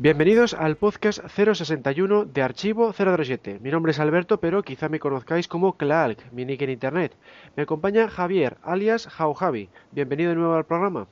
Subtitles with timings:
[0.00, 3.58] Bienvenidos al podcast 061 de Archivo 007.
[3.60, 7.16] Mi nombre es Alberto, pero quizá me conozcáis como Clark, mi nick en internet.
[7.56, 9.68] Me acompaña Javier, alias Jau Javi.
[9.90, 11.08] Bienvenido de nuevo al programa.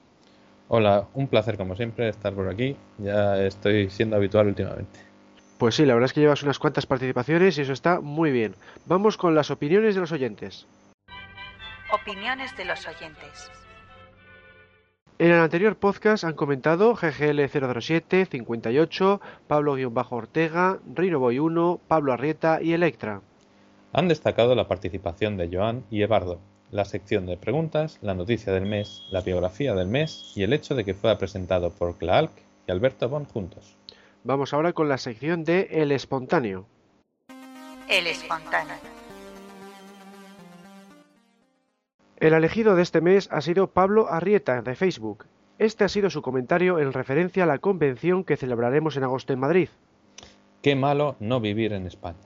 [0.69, 2.77] Hola, un placer como siempre estar por aquí.
[2.99, 5.01] Ya estoy siendo habitual últimamente.
[5.59, 8.55] Pues sí, la verdad es que llevas unas cuantas participaciones y eso está muy bien.
[8.85, 10.69] Vamos con las opiniones de los oyentes.
[11.93, 13.51] Opiniones de los oyentes.
[15.19, 23.23] En el anterior podcast han comentado GGL007, 58, Pablo-Ortega, Boy 1, Pablo Arrieta y Electra.
[23.95, 26.39] Han destacado la participación de Joan y Evardo,
[26.71, 30.75] la sección de preguntas, la noticia del mes, la biografía del mes y el hecho
[30.75, 32.33] de que fuera presentado por Clark
[32.69, 33.75] y Alberto Bon juntos.
[34.23, 36.67] Vamos ahora con la sección de El Espontáneo.
[37.89, 38.96] El Espontáneo.
[42.19, 45.27] El elegido de este mes ha sido Pablo Arrieta de Facebook.
[45.59, 49.41] Este ha sido su comentario en referencia a la convención que celebraremos en agosto en
[49.41, 49.69] Madrid.
[50.63, 52.19] Qué malo no vivir en España.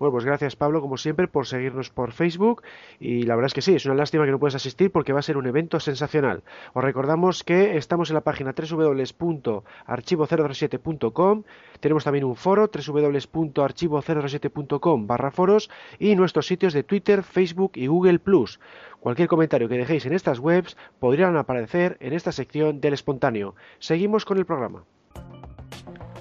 [0.00, 2.62] Bueno, pues gracias Pablo, como siempre, por seguirnos por Facebook.
[2.98, 5.18] Y la verdad es que sí, es una lástima que no puedas asistir porque va
[5.18, 6.42] a ser un evento sensacional.
[6.72, 11.42] Os recordamos que estamos en la página www.archivo007.com.
[11.80, 18.20] Tenemos también un foro, www.archivo007.com barra foros y nuestros sitios de Twitter, Facebook y Google
[18.20, 18.58] Plus.
[19.00, 23.54] Cualquier comentario que dejéis en estas webs podrían aparecer en esta sección del espontáneo.
[23.80, 24.82] Seguimos con el programa.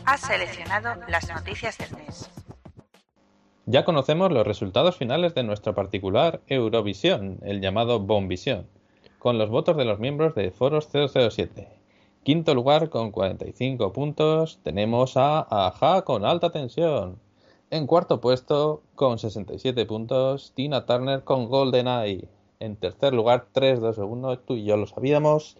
[0.03, 2.29] Has seleccionado las noticias del mes.
[3.71, 8.65] Ya conocemos los resultados finales de nuestro particular Eurovisión, el llamado Bonvisión,
[9.19, 11.67] con los votos de los miembros de Foros 007.
[12.23, 17.19] Quinto lugar con 45 puntos tenemos a Aja con alta tensión.
[17.69, 22.27] En cuarto puesto con 67 puntos Tina Turner con GoldenEye.
[22.59, 25.57] En tercer lugar, 3, 2, 1, tú y yo lo sabíamos.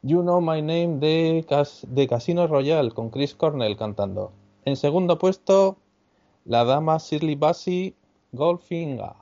[0.00, 1.44] You Know My Name de,
[1.88, 4.32] de Casino Royale con Chris Cornell cantando.
[4.64, 5.76] En segundo puesto,
[6.50, 7.94] la dama Shirley Bassey,
[8.32, 9.12] Goldfinger.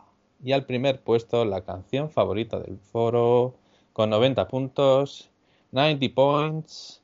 [0.43, 3.55] Y al primer puesto, la canción favorita del foro,
[3.93, 5.31] con 90 puntos,
[5.73, 7.03] 90 points,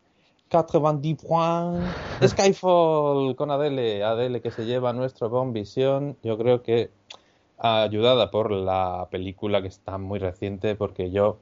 [0.50, 6.90] 90 points, Skyfall con Adele, Adele que se lleva nuestro Bon Vision, yo creo que
[7.58, 11.36] ayudada por la película que está muy reciente, porque yo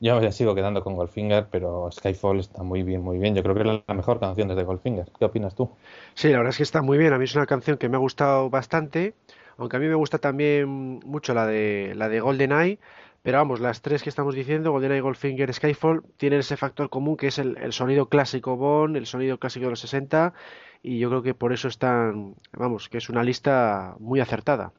[0.00, 3.34] yo me sigo quedando con Goldfinger, pero Skyfall está muy bien, muy bien.
[3.34, 5.10] Yo creo que es la mejor canción desde Goldfinger.
[5.18, 5.76] ¿Qué opinas tú?
[6.14, 7.12] Sí, la verdad es que está muy bien.
[7.12, 9.16] A mí es una canción que me ha gustado bastante,
[9.56, 12.80] aunque a mí me gusta también mucho la de la de GoldenEye.
[13.22, 17.28] Pero vamos, las tres que estamos diciendo, GoldenEye, Goldfinger, Skyfall, tienen ese factor común que
[17.28, 20.34] es el, el sonido clásico Bond, el sonido clásico de los 60,
[20.82, 24.72] y yo creo que por eso están, vamos, que es una lista muy acertada.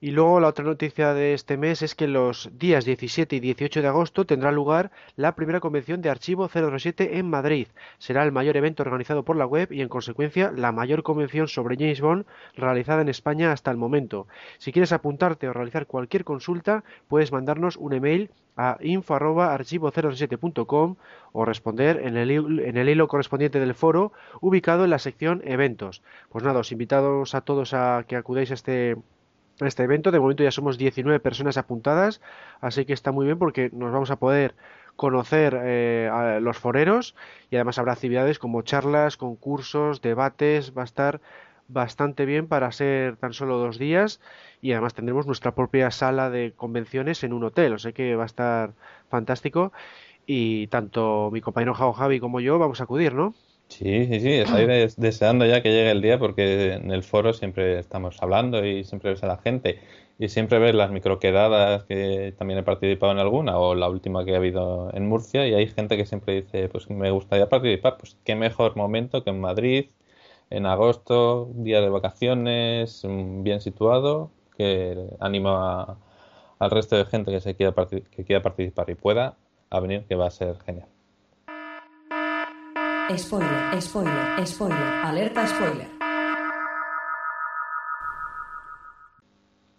[0.00, 3.82] Y luego la otra noticia de este mes es que los días 17 y 18
[3.82, 7.66] de agosto tendrá lugar la primera convención de Archivo 007 en Madrid.
[7.98, 11.74] Será el mayor evento organizado por la web y en consecuencia la mayor convención sobre
[11.74, 14.28] James Bond realizada en España hasta el momento.
[14.58, 20.94] Si quieres apuntarte o realizar cualquier consulta, puedes mandarnos un email a info@archivo07.com
[21.32, 26.04] o responder en el, en el hilo correspondiente del foro ubicado en la sección eventos.
[26.28, 28.96] Pues nada, os invitados a todos a que acudáis a este
[29.66, 30.10] este evento.
[30.10, 32.20] De momento ya somos 19 personas apuntadas,
[32.60, 34.54] así que está muy bien porque nos vamos a poder
[34.96, 37.14] conocer eh, a los foreros
[37.50, 41.20] y además habrá actividades como charlas, concursos, debates, va a estar
[41.68, 44.20] bastante bien para ser tan solo dos días
[44.60, 48.24] y además tendremos nuestra propia sala de convenciones en un hotel, o sea que va
[48.24, 48.72] a estar
[49.08, 49.72] fantástico
[50.26, 53.34] y tanto mi compañero Jao Javi como yo vamos a acudir, ¿no?
[53.68, 57.78] Sí, sí, sí, estoy deseando ya que llegue el día porque en el foro siempre
[57.78, 59.80] estamos hablando y siempre ves a la gente
[60.18, 64.34] y siempre ves las microquedadas que también he participado en alguna o la última que
[64.34, 68.16] ha habido en Murcia y hay gente que siempre dice, pues me gustaría participar, pues
[68.24, 69.90] qué mejor momento que en Madrid,
[70.50, 75.50] en agosto, día de vacaciones, mm, bien situado, que animo
[76.58, 77.74] al resto de gente que se quiera,
[78.10, 79.36] que quiera participar y pueda
[79.70, 80.97] a venir, que va a ser genial.
[83.16, 85.88] Spoiler, spoiler, spoiler, alerta spoiler.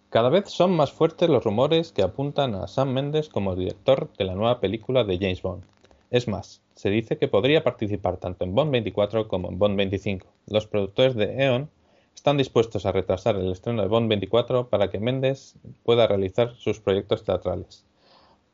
[0.10, 4.26] Cada vez son más fuertes los rumores que apuntan a Sam Mendes como director de
[4.26, 5.64] la nueva película de James Bond.
[6.10, 10.26] Es más, se dice que podría participar tanto en Bond 24 como en Bond 25.
[10.48, 11.70] Los productores de Eon
[12.16, 15.54] están dispuestos a retrasar el estreno de Bond 24 para que Méndez
[15.84, 17.86] pueda realizar sus proyectos teatrales.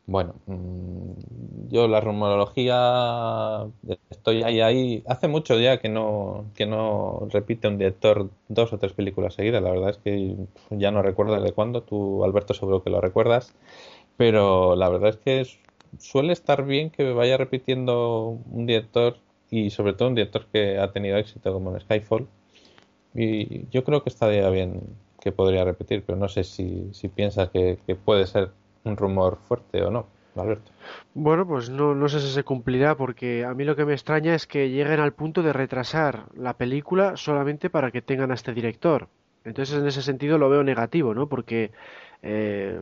[0.08, 3.66] Bueno, mm, yo la rumorología
[4.12, 5.04] estoy ahí ahí.
[5.08, 9.64] Hace mucho ya que no que no repite un director dos o tres películas seguidas.
[9.64, 10.36] La verdad es que
[10.70, 11.82] ya no recuerdo desde cuándo.
[11.84, 13.54] Tú, Alberto, seguro que lo recuerdas.
[14.18, 15.48] Pero la verdad es que
[16.00, 19.18] suele estar bien que vaya repitiendo un director
[19.52, 22.28] y sobre todo un director que ha tenido éxito como en Skyfall.
[23.16, 24.82] Y yo creo que estaría bien
[25.22, 28.52] que podría repetir, pero no sé si, si piensas que puede ser
[28.86, 30.72] un rumor fuerte o no, Alberto.
[31.14, 34.36] Bueno, pues no, no sé si se cumplirá porque a mí lo que me extraña
[34.36, 38.54] es que lleguen al punto de retrasar la película solamente para que tengan a este
[38.54, 39.08] director.
[39.44, 41.28] Entonces en ese sentido lo veo negativo, ¿no?
[41.28, 41.72] Porque
[42.22, 42.82] eh,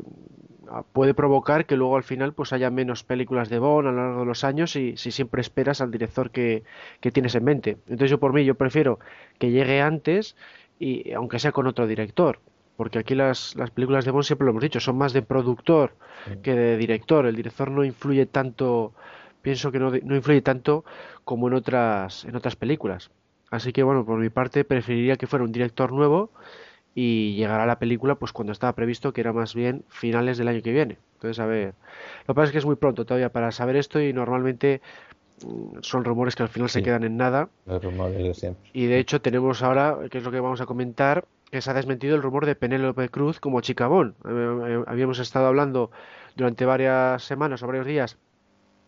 [0.94, 4.20] puede provocar que luego al final pues haya menos películas de Bond a lo largo
[4.22, 6.64] de los años y si siempre esperas al director que,
[7.02, 7.72] que tienes en mente.
[7.88, 9.00] Entonces yo por mí yo prefiero
[9.40, 10.36] que llegue antes
[10.80, 12.40] y aunque sea con otro director
[12.78, 15.96] porque aquí las, las películas de Bond siempre lo hemos dicho, son más de productor
[16.42, 17.26] que de director.
[17.26, 18.94] El director no influye tanto,
[19.42, 20.84] pienso que no, no, influye tanto
[21.24, 23.12] como en otras, en otras películas.
[23.52, 26.32] Así que bueno, por mi parte preferiría que fuera un director nuevo
[26.96, 30.48] y llegara a la película pues cuando estaba previsto que era más bien finales del
[30.48, 30.98] año que viene.
[31.16, 31.74] Entonces, a ver,
[32.28, 34.82] lo que pasa es que es muy pronto todavía para saber esto y normalmente
[35.46, 37.50] mm, son rumores que al final se quedan en nada.
[37.66, 38.70] Los rumores de siempre.
[38.74, 41.76] Y de hecho tenemos ahora, que es lo que vamos a comentar, que se ha
[41.76, 44.16] desmentido el rumor de Penélope Cruz como Chicabón.
[44.26, 44.30] Eh,
[44.70, 45.92] eh, habíamos estado hablando
[46.36, 48.18] durante varias semanas o varios días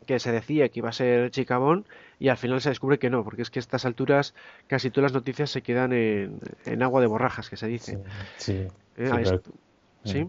[0.08, 1.86] que se decía que iba a ser Chicabón
[2.18, 4.34] y al final se descubre que no, porque es que a estas alturas
[4.66, 8.00] casi todas las noticias se quedan en, agua de borrajas, que se dice.
[8.38, 8.66] Sí,
[8.98, 9.14] ¿Sí?
[10.04, 10.28] ¿Sí?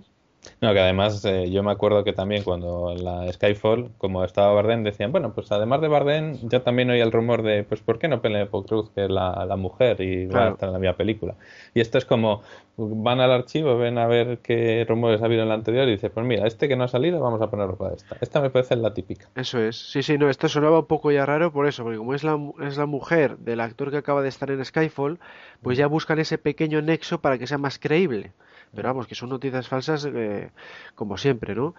[0.60, 4.84] No, que además eh, yo me acuerdo que también cuando la Skyfall, como estaba Barden,
[4.84, 8.08] decían, bueno, pues además de Barden, yo también oía el rumor de, pues ¿por qué
[8.08, 11.34] no Penelope Cruz, que es la, mujer y va a estar en la misma película?
[11.74, 12.42] Y esto es como,
[12.76, 16.10] van al archivo, ven a ver qué rumores ha habido en la anterior y dice,
[16.10, 18.16] pues mira, este que no ha salido, vamos a ponerlo para esta.
[18.20, 19.28] Esta me parece la típica.
[19.34, 19.76] Eso es.
[19.76, 22.38] Sí, sí, no, esto sonaba un poco ya raro por eso, porque como es la,
[22.62, 25.18] es la mujer del actor que acaba de estar en Skyfall,
[25.62, 28.32] pues ya buscan ese pequeño nexo para que sea más creíble
[28.74, 30.50] pero vamos, que son noticias falsas eh,
[30.94, 31.74] como siempre, ¿no?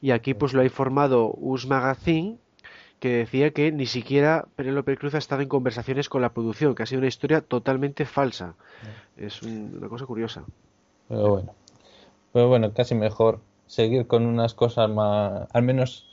[0.00, 2.38] Y aquí pues lo ha informado Us Magazine,
[2.98, 6.82] que decía que ni siquiera Penélope Cruz ha estado en conversaciones con la producción, que
[6.82, 8.54] ha sido una historia totalmente falsa.
[9.16, 10.44] Es una cosa curiosa.
[11.08, 11.54] Pero bueno,
[12.32, 16.06] pero bueno, casi mejor seguir con unas cosas más, al menos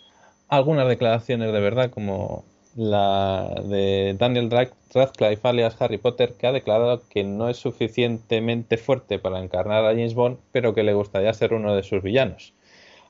[0.48, 2.46] algunas declaraciones de verdad, como
[2.78, 9.20] la de Daniel Radcliffe alias Harry Potter, que ha declarado que no es suficientemente fuerte
[9.20, 12.54] para encarnar a James Bond, pero que le gustaría ser uno de sus villanos.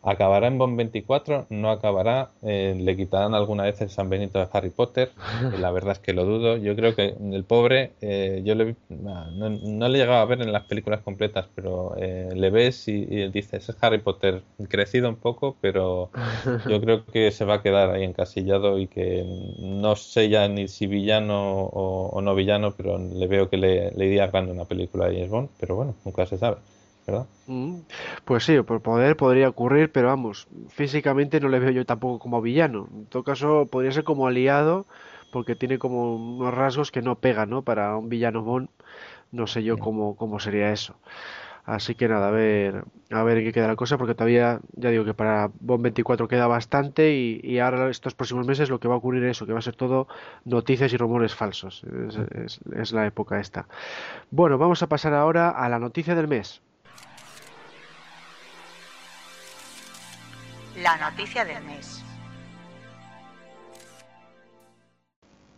[0.04, 1.48] ¿Acabará en Bond 24?
[1.50, 2.30] ¿No acabará?
[2.44, 5.12] Eh, ¿Le quitarán alguna vez el San Benito de Harry Potter?
[5.60, 6.58] la verdad es que lo dudo.
[6.58, 10.42] Yo creo que el pobre, eh, yo le, no, no, le he llegado a ver
[10.42, 15.10] en las películas completas, pero eh, le ves y, y, dices, es Harry Potter crecido
[15.10, 16.10] un poco, pero
[16.70, 19.26] yo creo que se va a quedar ahí encasillado y que
[19.60, 24.06] no sé ya ni si villano o, no villano, pero le veo que le, le
[24.06, 26.58] iría grande una película de James Bond, pero bueno, nunca se sabe.
[27.48, 27.80] Mm,
[28.25, 32.42] pues sí, por poder podría ocurrir, pero vamos, físicamente no le veo yo tampoco como
[32.42, 32.89] villano.
[32.94, 34.86] En todo caso, podría ser como aliado,
[35.31, 37.62] porque tiene como unos rasgos que no pegan, ¿no?
[37.62, 38.69] Para un villano Bond,
[39.31, 40.95] no sé yo cómo, cómo sería eso.
[41.65, 44.89] Así que nada, a ver, a ver en qué queda la cosa, porque todavía, ya
[44.89, 48.88] digo que para Bond 24 queda bastante y, y ahora estos próximos meses lo que
[48.88, 50.08] va a ocurrir es eso, que va a ser todo
[50.46, 51.84] noticias y rumores falsos.
[52.36, 53.67] es, es la época esta.
[54.32, 56.62] Bueno, vamos a pasar ahora a la noticia del mes.
[60.81, 62.03] La noticia del mes.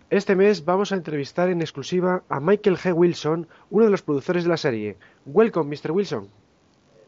[0.09, 2.93] Este mes vamos a entrevistar en exclusiva a Michael G.
[2.93, 4.97] Wilson, uno de los productores de la serie.
[5.25, 5.91] Welcome, Mr.
[5.91, 6.29] Wilson.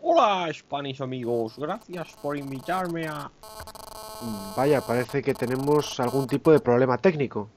[0.02, 1.58] Hola, Spanish amigos.
[1.58, 3.32] Gracias por invitarme a...
[4.58, 7.48] Vaya, parece que tenemos algún tipo de problema técnico.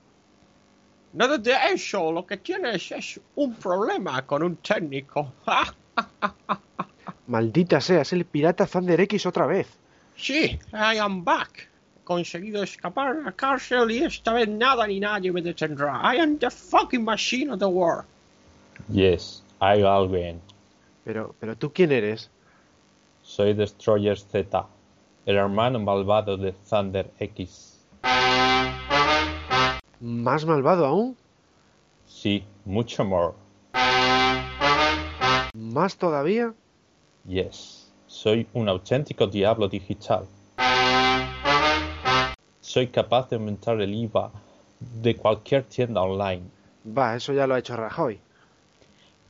[1.15, 2.13] Nada de eso.
[2.13, 5.33] Lo que tienes es un problema con un técnico.
[7.27, 9.84] Maldita sea, es el pirata Thunder X otra vez.
[10.17, 11.69] Sí, I am back.
[11.97, 16.01] He conseguido escapar a la cárcel y esta vez nada ni nadie me detendrá.
[16.03, 18.05] I am the fucking machine of the war.
[18.89, 20.41] Yes, I Alvin.
[21.05, 22.31] Pero, pero tú quién eres?
[23.23, 24.67] Soy Destroyer Z,
[25.27, 27.81] el hermano malvado de Thunder X.
[30.01, 31.17] ¿Más malvado aún?
[32.07, 33.35] Sí, mucho more.
[35.55, 36.53] ¿Más todavía?
[37.27, 37.84] Yes.
[38.15, 40.25] Soy un auténtico diablo digital.
[42.61, 44.31] Soy capaz de aumentar el IVA
[45.03, 46.45] de cualquier tienda online.
[46.87, 48.21] Va, eso ya lo ha hecho Rajoy.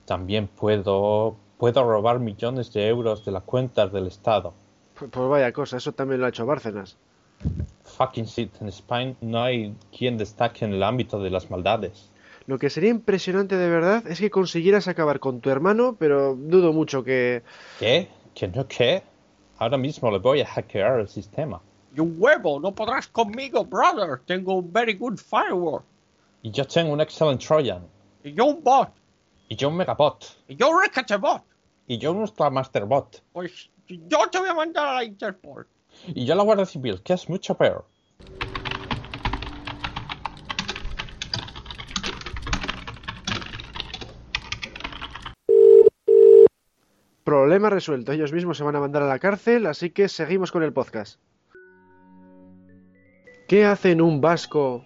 [0.05, 1.35] También puedo...
[1.57, 4.53] Puedo robar millones de euros de las cuentas del Estado.
[4.99, 6.97] Pues, pues vaya cosa, eso también lo ha hecho Bárcenas.
[7.85, 12.11] Fucking shit, en Spain no hay quien destaque en el ámbito de las maldades.
[12.47, 16.75] Lo que sería impresionante de verdad es que consiguieras acabar con tu hermano, pero dudo
[16.75, 17.43] mucho que...
[17.79, 18.09] ¿Qué?
[18.35, 19.03] ¿Que no qué?
[19.59, 21.61] Ahora mismo le voy a hackear el sistema.
[21.95, 24.21] Y un huevo, no podrás conmigo, brother.
[24.26, 25.83] Tengo un very good firewall.
[26.43, 27.87] Y yo tengo un excellent Trojan.
[28.25, 28.91] Y yo un bot.
[29.49, 30.25] Y yo un Megabot.
[30.49, 31.43] Y yo un Bot.
[31.87, 33.23] Y yo un Masterbot.
[33.33, 35.67] Pues yo te voy a mandar a la Interpol.
[36.09, 37.85] Y yo a la Guardia Civil, que es mucho peor.
[47.25, 50.62] Problema resuelto, ellos mismos se van a mandar a la cárcel, así que seguimos con
[50.62, 51.19] el podcast.
[53.49, 54.85] ¿Qué hacen un vasco,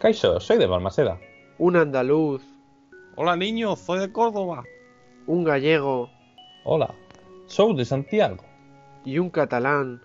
[0.00, 1.18] Kaiso, soy de Balmaseda.
[1.58, 2.42] un andaluz,
[3.16, 4.64] Hola niño, soy de Córdoba.
[5.26, 6.10] un gallego
[6.64, 6.94] Hola,
[7.46, 8.44] soy de Santiago.
[9.04, 10.02] y un catalán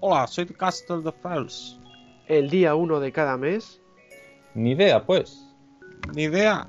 [0.00, 1.80] Hola, soy de Castle de Fels.
[2.26, 3.80] el día 1 de cada mes?
[4.54, 5.52] Ni idea, pues.
[6.14, 6.68] Ni idea.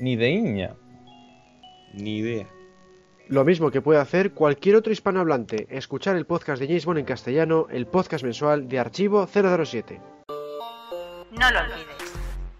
[0.00, 0.74] Ni de Iña.
[1.94, 2.46] Ni idea.
[3.30, 7.04] Lo mismo que puede hacer cualquier otro hispanohablante, escuchar el podcast de James Bond en
[7.04, 10.00] castellano, el podcast mensual de Archivo 007.
[11.30, 12.12] No lo olvides.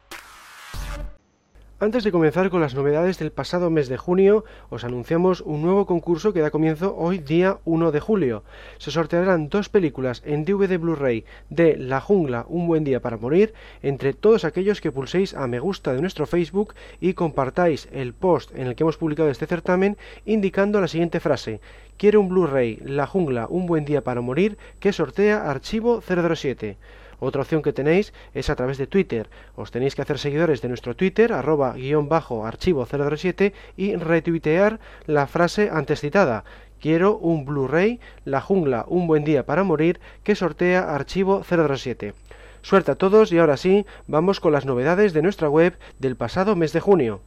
[1.80, 5.86] Antes de comenzar con las novedades del pasado mes de junio, os anunciamos un nuevo
[5.86, 8.44] concurso que da comienzo hoy día 1 de julio.
[8.80, 13.54] Se sortearán dos películas en DVD Blu-ray de La Jungla, un buen día para morir,
[13.84, 18.58] entre todos aquellos que pulséis a me gusta de nuestro Facebook y compartáis el post
[18.58, 21.62] en el que hemos publicado este certamen indicando la siguiente frase.
[21.98, 26.76] Quiero un Blu-ray La Jungla, un buen día para morir que sortea Archivo 007.
[27.20, 29.30] Otra opción que tenéis es a través de Twitter.
[29.56, 34.80] Os tenéis que hacer seguidores de nuestro Twitter, arroba guion bajo archivo 007 y retuitear
[35.06, 36.44] la frase antes citada.
[36.80, 42.14] Quiero un Blu-ray, La Jungla, un buen día para morir, que sortea archivo 007.
[42.62, 46.56] Suerte a todos y ahora sí, vamos con las novedades de nuestra web del pasado
[46.56, 47.22] mes de junio.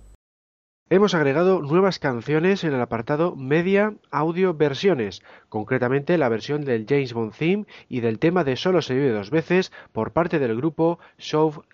[0.93, 7.13] Hemos agregado nuevas canciones en el apartado Media Audio Versiones, concretamente la versión del James
[7.13, 10.99] Bond Theme y del tema de Solo se vive dos veces por parte del grupo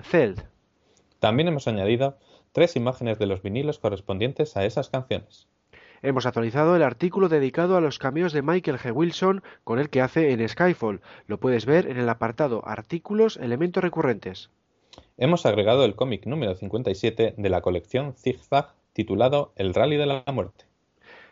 [0.00, 0.44] Feld.
[1.18, 2.18] También hemos añadido
[2.52, 5.48] tres imágenes de los vinilos correspondientes a esas canciones.
[6.02, 8.94] Hemos actualizado el artículo dedicado a los cameos de Michael G.
[8.94, 11.00] Wilson con el que hace en Skyfall.
[11.26, 14.50] Lo puedes ver en el apartado Artículos, Elementos Recurrentes.
[15.16, 20.24] Hemos agregado el cómic número 57 de la colección Zigzag titulado El Rally de la
[20.32, 20.64] Muerte.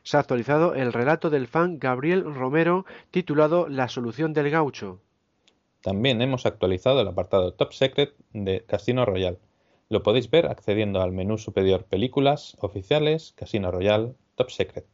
[0.02, 5.00] Se ha actualizado el relato del fan Gabriel Romero titulado La solución del gaucho.
[5.80, 9.38] También hemos actualizado el apartado Top Secret de Casino Royale.
[9.88, 14.84] Lo podéis ver accediendo al menú superior Películas, Oficiales, Casino Royale, Top Secret.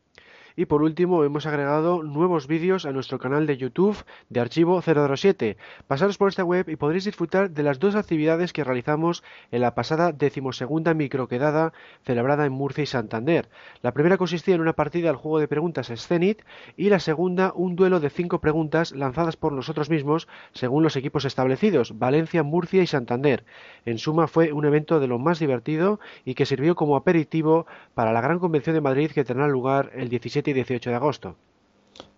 [0.56, 5.56] Y por último, hemos agregado nuevos vídeos a nuestro canal de YouTube de Archivo 007.
[5.86, 9.74] Pasaros por esta web y podréis disfrutar de las dos actividades que realizamos en la
[9.74, 11.72] pasada decimosegunda microquedada
[12.04, 13.48] celebrada en Murcia y Santander.
[13.82, 16.42] La primera consistía en una partida al juego de preguntas Scenit
[16.76, 21.24] y la segunda un duelo de cinco preguntas lanzadas por nosotros mismos según los equipos
[21.24, 23.44] establecidos, Valencia, Murcia y Santander.
[23.84, 28.12] En suma, fue un evento de lo más divertido y que sirvió como aperitivo para
[28.12, 31.36] la gran convención de Madrid que tendrá lugar el 17 y 18 de agosto.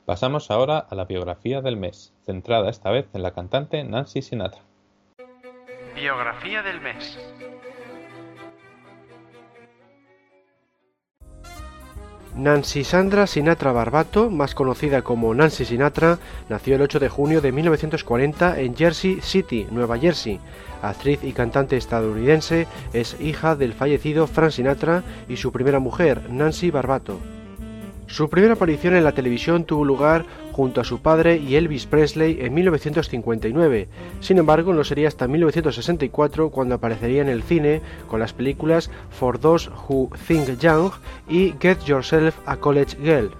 [0.05, 4.62] Pasamos ahora a la biografía del mes, centrada esta vez en la cantante Nancy Sinatra.
[5.95, 7.19] Biografía del mes.
[12.35, 17.53] Nancy Sandra Sinatra Barbato, más conocida como Nancy Sinatra, nació el 8 de junio de
[17.53, 20.41] 1940 en Jersey City, Nueva Jersey.
[20.81, 26.71] Actriz y cantante estadounidense, es hija del fallecido Frank Sinatra y su primera mujer, Nancy
[26.71, 27.19] Barbato.
[28.12, 32.40] Su primera aparición en la televisión tuvo lugar junto a su padre y Elvis Presley
[32.42, 33.88] en 1959.
[34.21, 39.38] Sin embargo, no sería hasta 1964 cuando aparecería en el cine con las películas For
[39.38, 40.90] Those Who Think Young
[41.26, 43.31] y Get Yourself a College Girl.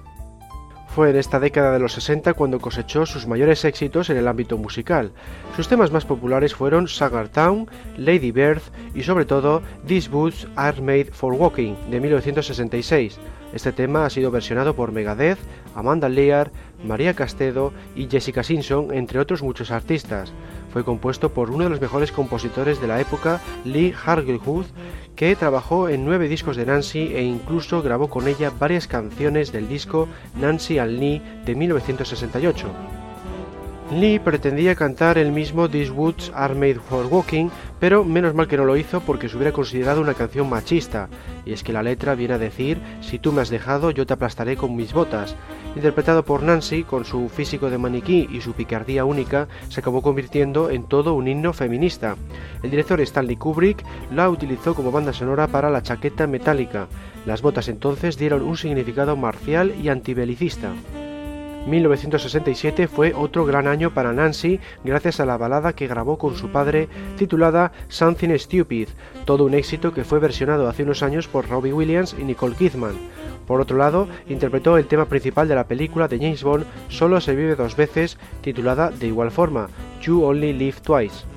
[0.94, 4.56] Fue en esta década de los 60 cuando cosechó sus mayores éxitos en el ámbito
[4.56, 5.12] musical.
[5.54, 8.62] Sus temas más populares fueron Sugar Town, Lady Bird
[8.94, 13.18] y sobre todo These Boots Are Made for Walking de 1966.
[13.52, 15.38] Este tema ha sido versionado por Megadeth,
[15.75, 16.50] Amanda Lear,
[16.85, 20.32] María Castedo y Jessica Simpson, entre otros muchos artistas.
[20.73, 24.66] Fue compuesto por uno de los mejores compositores de la época, Lee Hargelhoof,
[25.16, 29.68] que trabajó en nueve discos de Nancy e incluso grabó con ella varias canciones del
[29.68, 33.01] disco Nancy and Lee de 1968.
[33.92, 38.56] Lee pretendía cantar el mismo These Woods Are Made for Walking, pero menos mal que
[38.56, 41.11] no lo hizo porque se hubiera considerado una canción machista,
[41.44, 44.14] y es que la letra viene a decir Si tú me has dejado, yo te
[44.14, 45.37] aplastaré con mis botas.
[45.76, 50.70] Interpretado por Nancy, con su físico de maniquí y su picardía única, se acabó convirtiendo
[50.70, 52.16] en todo un himno feminista.
[52.62, 56.87] El director Stanley Kubrick la utilizó como banda sonora para la chaqueta metálica.
[57.26, 60.72] Las botas entonces dieron un significado marcial y antibelicista.
[61.66, 66.49] 1967 fue otro gran año para Nancy gracias a la balada que grabó con su
[66.49, 68.88] padre titulada Something Stupid,
[69.25, 72.97] todo un éxito que fue versionado hace unos años por Robbie Williams y Nicole Kidman.
[73.47, 77.35] Por otro lado, interpretó el tema principal de la película de James Bond Solo se
[77.35, 79.69] vive dos veces, titulada de igual forma,
[80.00, 81.31] You Only Live Twice.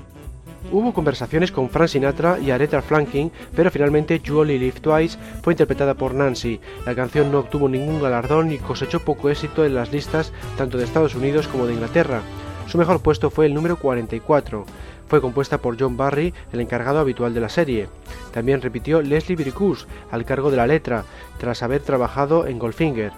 [0.72, 5.54] Hubo conversaciones con Frank Sinatra y Aretha Franklin, pero finalmente You Only Live Twice fue
[5.54, 6.60] interpretada por Nancy.
[6.86, 10.84] La canción no obtuvo ningún galardón y cosechó poco éxito en las listas tanto de
[10.84, 12.22] Estados Unidos como de Inglaterra.
[12.68, 14.66] Su mejor puesto fue el número 44.
[15.08, 17.88] Fue compuesta por John Barry, el encargado habitual de la serie.
[18.34, 21.06] También repitió Leslie Bricus al cargo de la letra,
[21.38, 23.12] tras haber trabajado en Goldfinger.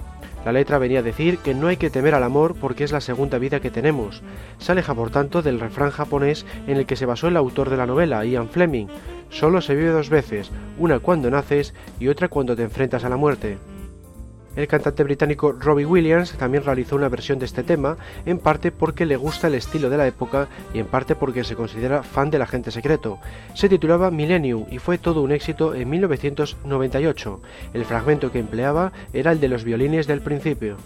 [0.46, 3.02] La letra venía a decir que no hay que temer al amor porque es la
[3.02, 4.22] segunda vida que tenemos.
[4.60, 7.78] Se aleja por tanto del refrán japonés en el que se basó el autor de
[7.78, 8.88] la novela, Ian Fleming.
[9.30, 13.18] Solo se vive dos veces, una cuando naces y otra cuando te enfrentas a la
[13.18, 13.58] muerte.
[14.58, 17.96] El cantante británico Robbie Williams también realizó una versión de este tema,
[18.26, 21.56] en parte porque le gusta el estilo de la época y en parte porque se
[21.56, 23.20] considera fan del agente secreto.
[23.54, 27.40] Se titulaba Millennium y fue todo un éxito en 1998.
[27.76, 30.78] El fragmento que empleaba era el de los violines del principio.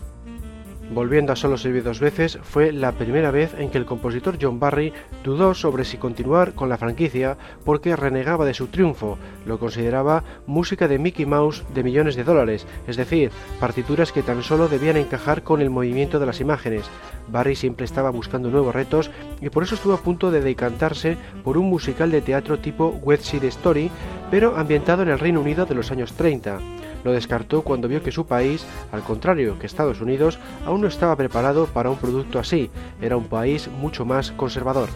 [0.93, 4.37] Volviendo a Solo se vive dos veces, fue la primera vez en que el compositor
[4.41, 4.91] John Barry
[5.23, 10.89] dudó sobre si continuar con la franquicia porque renegaba de su triunfo, lo consideraba música
[10.89, 13.31] de Mickey Mouse de millones de dólares, es decir,
[13.61, 16.89] partituras que tan solo debían encajar con el movimiento de las imágenes.
[17.29, 21.57] Barry siempre estaba buscando nuevos retos y por eso estuvo a punto de decantarse por
[21.57, 23.89] un musical de teatro tipo West Side Story,
[24.29, 26.59] pero ambientado en el Reino Unido de los años 30
[27.03, 31.15] lo descartó cuando vio que su país, al contrario que Estados Unidos, aún no estaba
[31.15, 32.69] preparado para un producto así,
[33.01, 34.89] era un país mucho más conservador.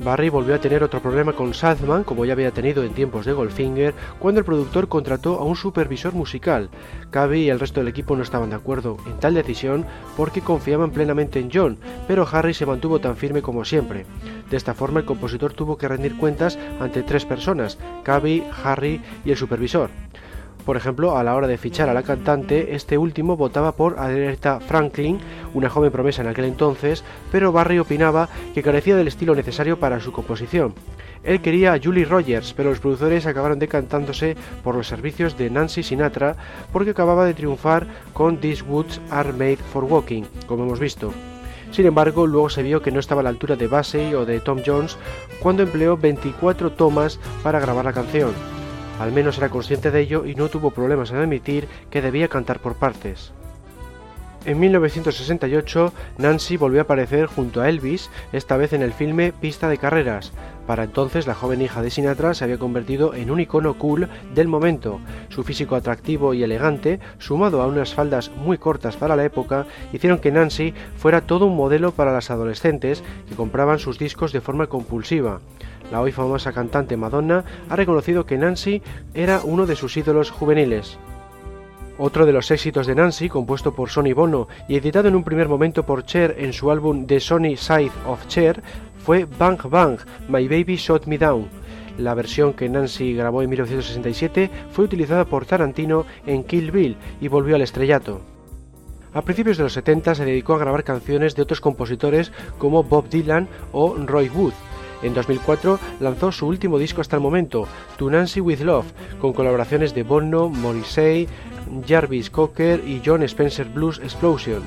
[0.00, 3.32] Barry volvió a tener otro problema con Salzman, como ya había tenido en tiempos de
[3.32, 6.70] Goldfinger, cuando el productor contrató a un supervisor musical.
[7.10, 9.84] Cavi y el resto del equipo no estaban de acuerdo en tal decisión
[10.16, 14.06] porque confiaban plenamente en John, pero Harry se mantuvo tan firme como siempre.
[14.50, 19.32] De esta forma el compositor tuvo que rendir cuentas ante tres personas, Cavi, Harry y
[19.32, 19.90] el supervisor.
[20.68, 24.60] Por ejemplo, a la hora de fichar a la cantante, este último votaba por Aretha
[24.60, 25.18] Franklin,
[25.54, 29.98] una joven promesa en aquel entonces, pero Barry opinaba que carecía del estilo necesario para
[29.98, 30.74] su composición.
[31.24, 35.82] Él quería a Julie Rogers, pero los productores acabaron decantándose por los servicios de Nancy
[35.82, 36.36] Sinatra
[36.70, 41.14] porque acababa de triunfar con These Woods Are Made for Walking, como hemos visto.
[41.70, 44.40] Sin embargo, luego se vio que no estaba a la altura de Bassey o de
[44.40, 44.98] Tom Jones
[45.40, 48.32] cuando empleó 24 tomas para grabar la canción.
[48.98, 52.58] Al menos era consciente de ello y no tuvo problemas en admitir que debía cantar
[52.58, 53.32] por partes.
[54.44, 59.68] En 1968, Nancy volvió a aparecer junto a Elvis, esta vez en el filme Pista
[59.68, 60.32] de Carreras.
[60.66, 64.48] Para entonces, la joven hija de Sinatra se había convertido en un icono cool del
[64.48, 65.00] momento.
[65.28, 70.18] Su físico atractivo y elegante, sumado a unas faldas muy cortas para la época, hicieron
[70.18, 74.68] que Nancy fuera todo un modelo para las adolescentes que compraban sus discos de forma
[74.68, 75.40] compulsiva.
[75.90, 78.82] La hoy famosa cantante Madonna ha reconocido que Nancy
[79.14, 80.98] era uno de sus ídolos juveniles.
[81.96, 85.48] Otro de los éxitos de Nancy, compuesto por Sonny Bono y editado en un primer
[85.48, 88.62] momento por Cher en su álbum The Sony Side of Cher,
[88.98, 89.98] fue Bang Bang,
[90.28, 91.48] My Baby Shot Me Down.
[91.98, 97.26] La versión que Nancy grabó en 1967 fue utilizada por Tarantino en Kill Bill y
[97.26, 98.20] volvió al estrellato.
[99.12, 103.08] A principios de los 70 se dedicó a grabar canciones de otros compositores como Bob
[103.08, 104.52] Dylan o Roy Wood,
[105.02, 108.86] en 2004 lanzó su último disco hasta el momento, To Nancy With Love,
[109.20, 111.28] con colaboraciones de Bono, Morrissey,
[111.86, 114.62] Jarvis Cocker y John Spencer Blues Explosion.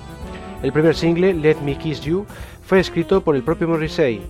[0.63, 2.25] El primer single, Let Me Kiss You,
[2.65, 4.21] fue escrito por el propio Morrissey.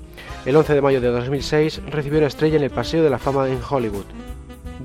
[0.45, 3.47] El 11 de mayo de 2006 recibió una estrella en el Paseo de la Fama
[3.47, 4.05] en Hollywood.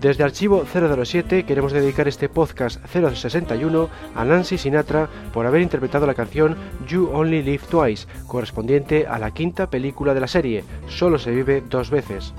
[0.06, 6.14] Desde Archivo 007 queremos dedicar este podcast 061 a Nancy Sinatra por haber interpretado la
[6.14, 11.32] canción You Only Live Twice, correspondiente a la quinta película de la serie, Solo se
[11.32, 12.32] vive dos veces.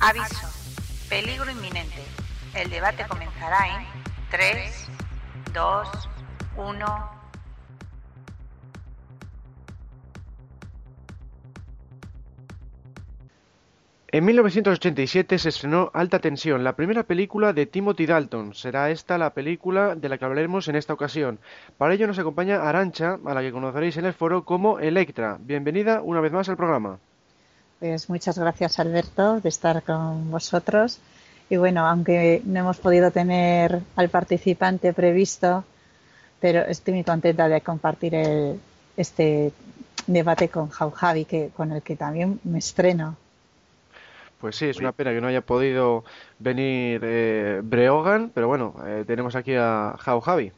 [0.00, 0.48] Aviso.
[1.08, 2.02] Peligro inminente.
[2.52, 3.86] El debate comenzará en
[4.32, 4.88] 3,
[5.54, 5.88] 2,
[6.56, 7.17] 1.
[14.10, 18.54] En 1987 se estrenó Alta Tensión, la primera película de Timothy Dalton.
[18.54, 21.38] Será esta la película de la que hablaremos en esta ocasión.
[21.76, 25.36] Para ello nos acompaña Arancha, a la que conoceréis en el foro como Electra.
[25.38, 26.98] Bienvenida una vez más al programa.
[27.80, 31.00] Pues muchas gracias Alberto de estar con vosotros.
[31.50, 35.64] Y bueno, aunque no hemos podido tener al participante previsto,
[36.40, 38.58] pero estoy muy contenta de compartir el,
[38.96, 39.52] este
[40.06, 43.18] debate con Javi, que, con el que también me estreno.
[44.40, 46.04] Pues sí, es una pena que no haya podido
[46.38, 50.52] venir eh, Breogan, pero bueno, eh, tenemos aquí a Jau Javi.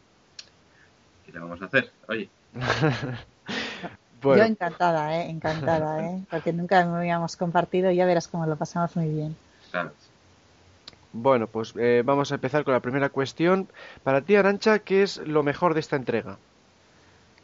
[1.25, 1.91] ¿Qué le vamos a hacer?
[2.09, 2.29] Oye.
[4.23, 5.31] Yo encantada, ¿eh?
[5.31, 6.21] Encantada, ¿eh?
[6.31, 9.35] Porque nunca me habíamos compartido y ya verás cómo lo pasamos muy bien.
[9.71, 9.93] Claro.
[11.13, 13.69] Bueno, pues eh, vamos a empezar con la primera cuestión.
[14.05, 16.37] Para ti, Arancha, ¿qué es lo mejor de esta entrega?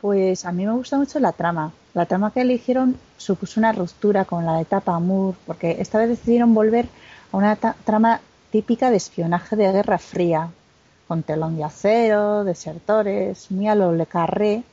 [0.01, 1.73] Pues a mí me gusta mucho la trama.
[1.95, 6.55] La trama que eligieron supuso una ruptura con la etapa Moore, porque esta vez decidieron
[6.55, 6.87] volver
[7.33, 10.51] a una trama típica de espionaje de Guerra Fría,
[11.09, 14.65] con telón de acero, desertores, muy a lo Le Carré,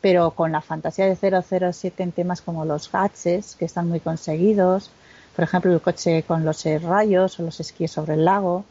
[0.00, 1.16] pero con la fantasía de
[1.72, 4.90] 007 en temas como los gaches, que están muy conseguidos,
[5.34, 8.64] por ejemplo, el coche con los rayos o los esquíes sobre el lago.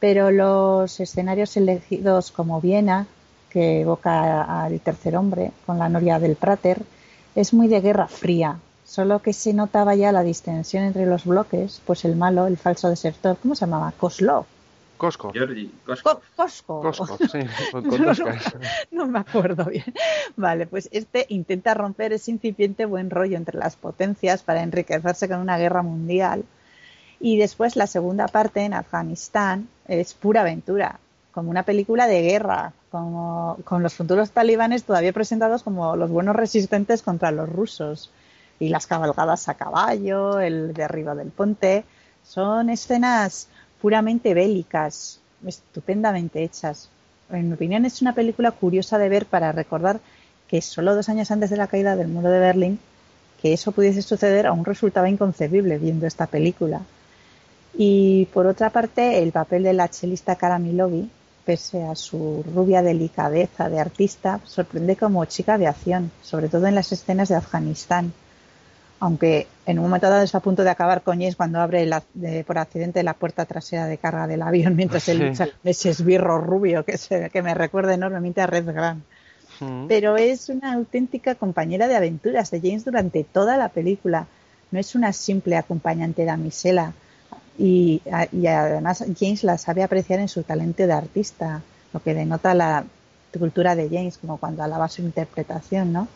[0.00, 3.06] Pero los escenarios elegidos como Viena,
[3.50, 6.82] que evoca al tercer hombre, con la noria del Prater,
[7.34, 11.82] es muy de guerra fría, solo que se notaba ya la distensión entre los bloques,
[11.86, 13.92] pues el malo, el falso desertor, ¿cómo se llamaba?
[13.92, 14.46] Koslov.
[14.98, 15.32] Cosco.
[16.34, 16.80] Cosco.
[16.80, 17.38] Cosco, sí,
[17.70, 18.02] con,
[18.90, 19.84] no, me acuerdo bien.
[20.36, 25.38] Vale, pues este intenta romper ese incipiente buen rollo entre las potencias para enriquecerse con
[25.38, 26.44] una guerra mundial.
[27.20, 30.98] Y después la segunda parte en Afganistán es pura aventura,
[31.32, 36.36] como una película de guerra, como, con los futuros talibanes todavía presentados como los buenos
[36.36, 38.10] resistentes contra los rusos.
[38.60, 41.84] Y las cabalgadas a caballo, el derribo del ponte,
[42.24, 43.48] son escenas
[43.80, 46.88] puramente bélicas, estupendamente hechas.
[47.30, 50.00] En mi opinión es una película curiosa de ver para recordar
[50.48, 52.78] que solo dos años antes de la caída del muro de Berlín,
[53.40, 56.80] que eso pudiese suceder aún resultaba inconcebible viendo esta película.
[57.76, 61.08] Y por otra parte, el papel de la chelista Kara Milovi,
[61.48, 66.74] pese a su rubia delicadeza de artista, sorprende como chica de acción, sobre todo en
[66.74, 68.12] las escenas de Afganistán
[69.00, 71.88] aunque en un momento dado está a punto de acabar con James cuando abre
[72.46, 76.84] por accidente la puerta trasera de carga del avión mientras él lucha ese esbirro rubio
[76.84, 76.98] que,
[77.32, 79.04] que me recuerda enormemente a Red Grant.
[79.88, 84.26] Pero es una auténtica compañera de aventuras de James durante toda la película.
[84.70, 86.92] No es una simple acompañante damisela.
[87.58, 88.00] Y,
[88.32, 92.84] y además James la sabe apreciar en su talento de artista, lo que denota la
[93.36, 96.08] cultura de James, como cuando alaba su interpretación, ¿no?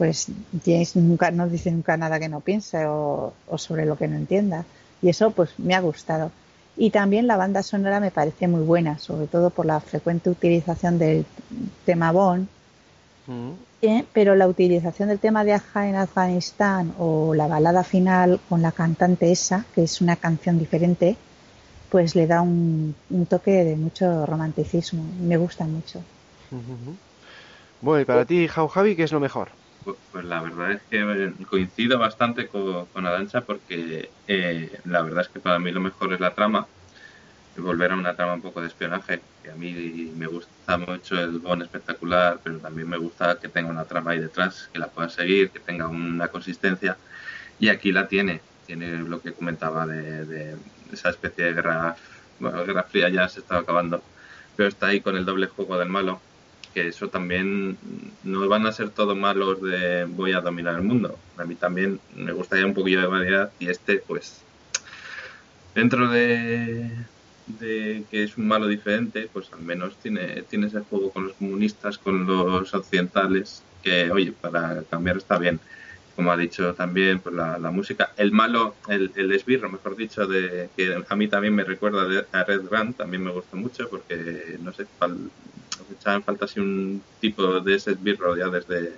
[0.00, 0.28] pues
[0.64, 4.64] James nunca no dice nunca nada que no piense o, sobre lo que no entienda
[5.02, 6.30] y eso pues me ha gustado
[6.74, 10.98] y también la banda sonora me parece muy buena sobre todo por la frecuente utilización
[10.98, 11.26] del
[11.84, 12.48] tema Bond
[13.26, 13.50] mm.
[13.82, 18.62] eh, pero la utilización del tema de Aja en Afganistán o la balada final con
[18.62, 21.16] la cantante esa que es una canción diferente
[21.90, 22.94] pues le da un,
[23.28, 25.04] toque de mucho romanticismo.
[25.20, 26.00] Me gusta mucho.
[27.80, 29.48] Bueno y para ti Javi qué es lo mejor
[29.84, 35.22] pues, pues, la verdad es que coincido bastante con, con Arancha porque eh, la verdad
[35.22, 36.66] es que para mí lo mejor es la trama,
[37.56, 41.38] volver a una trama un poco de espionaje, que a mí me gusta mucho el
[41.38, 45.08] Bond espectacular, pero también me gusta que tenga una trama ahí detrás, que la pueda
[45.08, 46.96] seguir, que tenga una consistencia,
[47.58, 50.56] y aquí la tiene, tiene lo que comentaba de,
[50.92, 51.96] esa especie de guerra,
[52.38, 54.02] bueno, guerra fría ya se estaba acabando,
[54.56, 56.20] pero está ahí con el doble juego del malo,
[56.72, 57.76] que eso también
[58.22, 61.18] no van a ser todos malos de voy a dominar el mundo.
[61.36, 64.42] A mí también me gustaría un poquillo de variedad y este, pues,
[65.74, 66.90] dentro de,
[67.58, 71.34] de que es un malo diferente, pues al menos tiene, tiene ese juego con los
[71.34, 75.60] comunistas, con los occidentales, que oye, para cambiar está bien.
[76.16, 80.68] Como ha dicho también, pues la, música, el malo, el, el esbirro, mejor dicho, de
[80.76, 84.72] que a mí también me recuerda a Red Band, también me gusta mucho porque, no
[84.72, 84.86] sé,
[85.92, 88.92] echaban falta así un tipo de ese esbirro ya desde,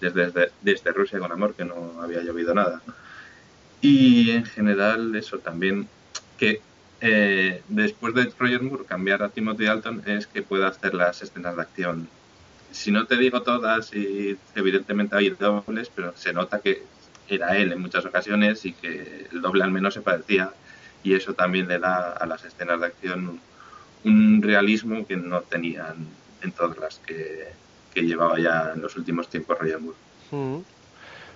[0.00, 2.80] desde, desde, Rusia con amor, que no había llovido nada.
[3.80, 5.88] Y en general eso también,
[6.36, 6.60] que
[7.00, 11.56] eh, después de Roger Moore cambiar a Timothy Dalton es que pueda hacer las escenas
[11.56, 12.08] de acción.
[12.72, 16.82] Si no te digo todas, y evidentemente hay dobles, pero se nota que
[17.28, 20.50] era él en muchas ocasiones y que el doble al menos se parecía
[21.02, 23.40] y eso también le da a las escenas de acción
[24.04, 26.06] un realismo que no tenían
[26.42, 27.56] en todas las que,
[27.94, 29.98] llevaba ya en los últimos tiempos Ryan Moore.
[30.30, 30.62] Mm.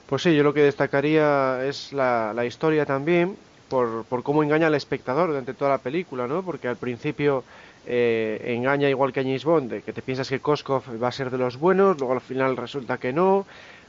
[0.07, 3.37] Pues sí, yo lo que destacaría es la historia también,
[3.73, 6.43] por, por cómo engaña al espectador durante toda la película, ¿no?
[6.43, 7.43] Porque al principio
[7.87, 11.13] eh, engaña igual que a James Bond, de que te piensas que Koskov va a
[11.13, 13.47] ser de los buenos, luego al final resulta que no,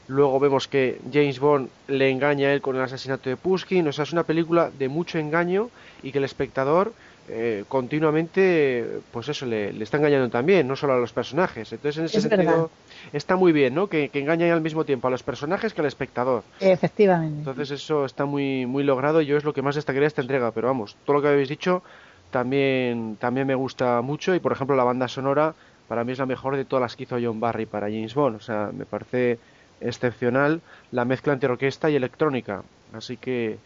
[0.08, 3.92] luego vemos que James Bond le engaña a él con el asesinato de Pushkin, o
[3.92, 5.68] sea, es una película de mucho engaño
[6.02, 6.94] y que el espectador
[7.28, 11.72] eh, continuamente, pues eso, le, le está engañando también, no solo a los personajes.
[11.72, 12.66] Entonces, en ese Es sentido, verdad.
[13.12, 13.86] está muy bien, ¿no?
[13.88, 16.42] Que, que engaña al mismo tiempo a los personajes que al espectador.
[16.60, 17.38] Efectivamente.
[17.38, 20.22] Entonces eso está muy muy logrado y yo es lo que más destacaría de esta
[20.22, 21.82] entrega, pero vamos, todo lo que habéis dicho
[22.30, 25.54] también también me gusta mucho y por ejemplo la banda sonora
[25.88, 28.36] para mí es la mejor de todas las que hizo John Barry para James Bond,
[28.36, 29.38] o sea, me parece
[29.80, 30.60] excepcional
[30.90, 33.58] la mezcla entre orquesta y electrónica, así que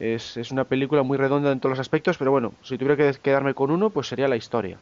[0.00, 3.54] es, una película muy redonda en todos los aspectos, pero bueno, si tuviera que quedarme
[3.54, 4.78] con uno, pues sería la historia.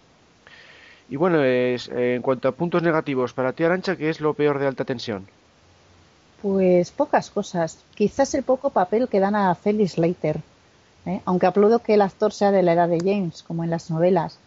[1.11, 4.59] Y bueno, es, en cuanto a puntos negativos para ti, Arancha, ¿qué es lo peor
[4.59, 5.26] de alta tensión?
[6.40, 7.83] Pues pocas cosas.
[7.94, 10.40] Quizás el poco papel que dan a Felix Leiter.
[11.07, 11.20] ¿eh?
[11.24, 14.38] Aunque aplaudo que el actor sea de la edad de James, como en las novelas.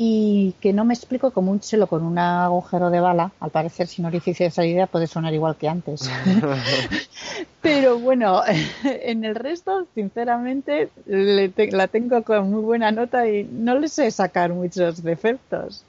[0.00, 3.88] Y que no me explico cómo un chelo con un agujero de bala, al parecer
[3.88, 6.08] sin orificio de salida, puede sonar igual que antes.
[7.62, 8.42] Pero bueno,
[8.84, 13.88] en el resto, sinceramente, le te- la tengo con muy buena nota y no le
[13.88, 15.82] sé sacar muchos defectos.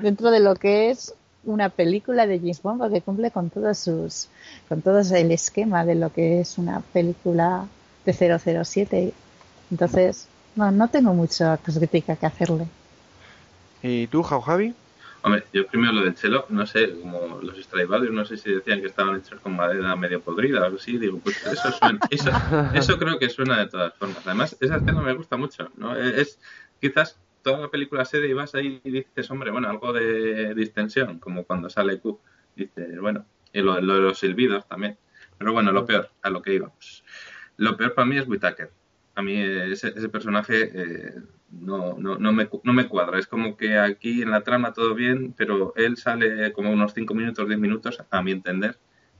[0.00, 4.28] Dentro de lo que es una película de James Bond porque cumple con todos sus
[4.68, 7.66] con todo el esquema de lo que es una película
[8.04, 9.12] de 007
[9.70, 12.66] entonces no no tengo mucha crítica que hacerle
[13.82, 14.74] ¿Y tú, Jau Javi?
[15.22, 18.80] Hombre, yo primero lo del chelo, no sé, como los Stradivarius, no sé si decían
[18.80, 22.30] que estaban hechos con madera medio podrida o algo así, digo, pues eso suena, eso,
[22.74, 24.26] eso creo que suena de todas formas.
[24.26, 25.94] Además, esa escena me gusta mucho, ¿no?
[25.94, 26.38] Es
[26.80, 31.18] quizás toda la película serie y vas ahí y dices, hombre, bueno, algo de distensión,
[31.18, 32.18] como cuando sale Q,
[32.56, 34.96] dices, bueno, y lo, lo de los silbidos también.
[35.36, 37.04] Pero bueno, lo peor, a lo que íbamos.
[37.56, 38.70] Lo peor para mí es Whitaker.
[39.14, 41.14] A mí ese, ese personaje eh,
[41.50, 43.18] no, no, no, me, no me cuadra.
[43.18, 47.14] Es como que aquí en la trama todo bien, pero él sale como unos 5
[47.14, 48.78] minutos, 10 minutos, a mi entender,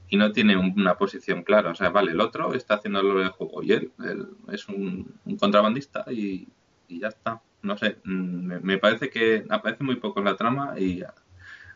[0.09, 1.71] y no tiene un- una posición clara.
[1.71, 5.13] O sea, vale, el otro está haciendo lo del juego y él, él es un,
[5.39, 6.47] contrabandista y,
[6.89, 7.41] ya está.
[7.61, 11.03] No sé, mm, me, me parece que aparece muy poco en la trama y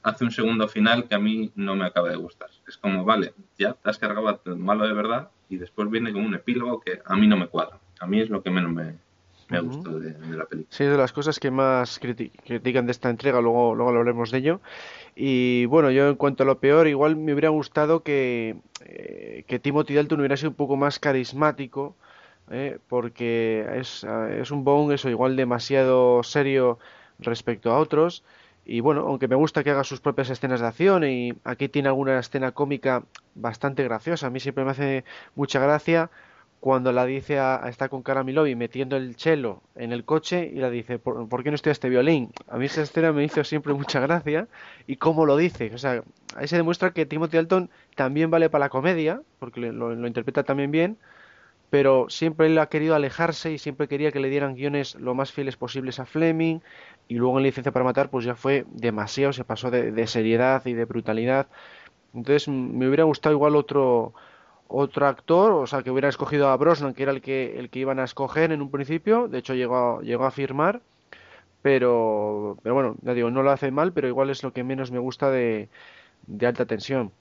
[0.04, 2.50] hace un segundo final que a mí no me acaba de gustar.
[2.68, 6.26] Es como, vale, ya te has cargado al malo de verdad y después viene como
[6.26, 7.80] un epílogo que a mí no me cuadra.
[8.00, 8.94] A mí es lo que menos me,
[9.50, 10.76] me gustó de, de la película.
[10.76, 14.32] Sí, es de las cosas que más criti- critican de esta entrega, luego, luego hablaremos
[14.32, 14.62] de ello.
[15.16, 19.60] Y bueno, yo en cuanto a lo peor, igual me hubiera gustado que, eh, que
[19.60, 21.96] Timothy Dalton hubiera sido un poco más carismático,
[22.52, 24.06] eh, porque es,
[24.40, 26.80] es un Bond, eso, igual demasiado serio
[27.20, 28.24] respecto a otros.
[28.66, 31.88] Y bueno, aunque me gusta que haga sus propias escenas de acción y aquí tiene
[31.90, 33.04] alguna escena cómica
[33.36, 35.06] bastante graciosa, a mí siempre me hace
[35.36, 36.10] mucha gracia
[36.66, 40.50] cuando la dice a, a- está con Cara Milovi metiendo el cello en el coche
[40.52, 42.32] y la dice, ¿por, qué no estoy este violín?
[42.48, 44.48] A mí esa escena me hizo siempre mucha gracia
[44.88, 46.04] y cómo lo dice, o sea,
[46.36, 50.72] ahí se demuestra que Timothy Dalton también vale para la comedia, porque lo, interpreta también
[50.72, 50.98] bien,
[51.70, 55.32] pero siempre él ha querido alejarse y siempre quería que le dieran guiones lo más
[55.32, 56.62] fieles posibles a Fleming
[57.08, 60.66] y luego en Licencia para Matar pues ya fue demasiado, se pasó de, de seriedad
[60.66, 61.48] y de brutalidad.
[62.14, 64.14] Entonces me hubiera gustado igual otro
[64.68, 67.80] otro actor, o sea, que hubiera escogido a Brosnan, que era el que el que
[67.80, 70.82] iban a escoger en un principio, de hecho llegó llegó a firmar,
[71.62, 74.92] pero pero bueno, ya digo, no lo hace mal, pero igual es lo que menos
[74.92, 75.70] me gusta de,
[76.28, 77.12] de alta tensión.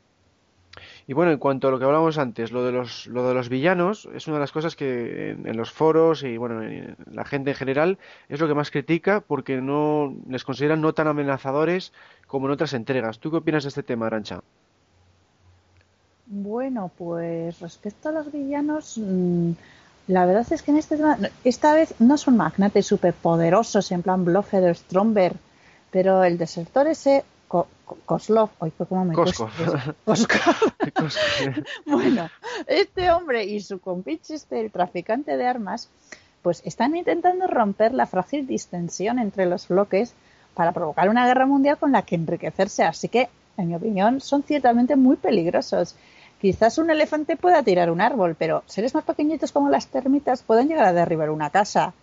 [1.06, 3.48] Y bueno, en cuanto a lo que hablábamos antes, lo de los, lo de los
[3.48, 7.24] villanos, es una de las cosas que en, en los foros y bueno, en la
[7.24, 11.92] gente en general es lo que más critica porque no les consideran no tan amenazadores
[12.26, 13.18] como en otras entregas.
[13.20, 14.42] ¿Tú qué opinas de este tema, Arancha?
[16.26, 19.50] Bueno, pues respecto a los villanos, mm,
[20.08, 24.24] la verdad es que en este tema, esta vez no son magnates superpoderosos en plan
[24.24, 25.36] Blofeld o Stromberg,
[25.90, 27.68] pero el desertor ese, Ko-
[28.06, 29.48] Koslov, hoy cómo me Koskov.
[31.86, 32.28] Bueno,
[32.66, 35.88] este hombre y su compinche, este, el traficante de armas,
[36.42, 40.14] pues están intentando romper la frágil distensión entre los bloques
[40.54, 42.82] para provocar una guerra mundial con la que enriquecerse.
[42.82, 45.96] Así que, en mi opinión, son ciertamente muy peligrosos.
[46.40, 50.68] Quizás un elefante pueda tirar un árbol, pero seres más pequeñitos como las termitas pueden
[50.68, 51.94] llegar a derribar una casa.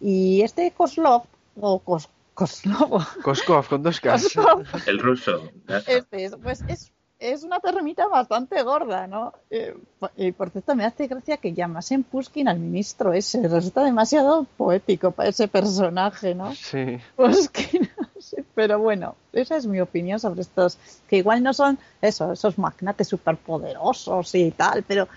[0.00, 1.24] Y este Koslov,
[1.60, 4.00] o Kos- Koslov, Koskov con dos.
[4.00, 5.50] Koslov, El ruso.
[5.86, 6.92] este es, pues es,
[7.22, 9.32] es una termita bastante gorda, ¿no?
[9.50, 9.76] Eh,
[10.16, 13.46] y por cierto, me hace gracia que llamasen Pushkin al ministro ese.
[13.46, 16.52] Resulta demasiado poético para ese personaje, ¿no?
[16.54, 16.98] Sí.
[17.16, 17.88] Pushkin,
[18.54, 23.08] Pero bueno, esa es mi opinión sobre estos, que igual no son eso, esos magnates
[23.08, 25.08] superpoderosos y tal, pero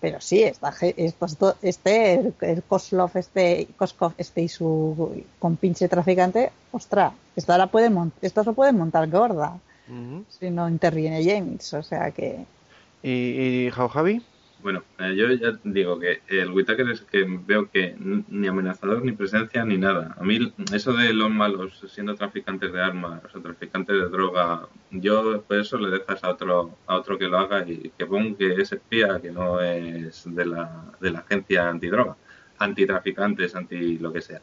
[0.00, 6.52] pero sí, esta, estos este, el, el Koslov, este, Koskov, este y su compinche traficante,
[6.72, 7.90] ostras, esta la puede
[8.22, 9.58] estos lo pueden montar gorda
[10.28, 12.46] Si no interviene James, o sea que
[13.02, 14.22] ¿Y, y Jau Javi?
[14.62, 19.12] Bueno, eh, yo ya digo que el Whittaker es que veo que ni amenazador, ni
[19.12, 20.14] presencia, ni nada.
[20.18, 25.42] A mí eso de los malos siendo traficantes de armas o traficantes de droga, yo
[25.42, 28.52] por eso le dejas a otro a otro que lo haga y que ponga que
[28.60, 32.16] es espía, que no es de la, de la agencia antidroga,
[32.58, 34.42] antitraficantes, anti lo que sea.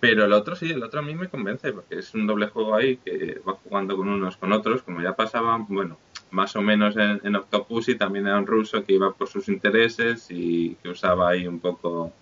[0.00, 2.74] Pero el otro sí, el otro a mí me convence, porque es un doble juego
[2.74, 5.98] ahí que va jugando con unos con otros, como ya pasaba, bueno,
[6.30, 10.26] más o menos en, Octopus y también era un ruso que iba por sus intereses
[10.30, 12.12] y que usaba ahí un poco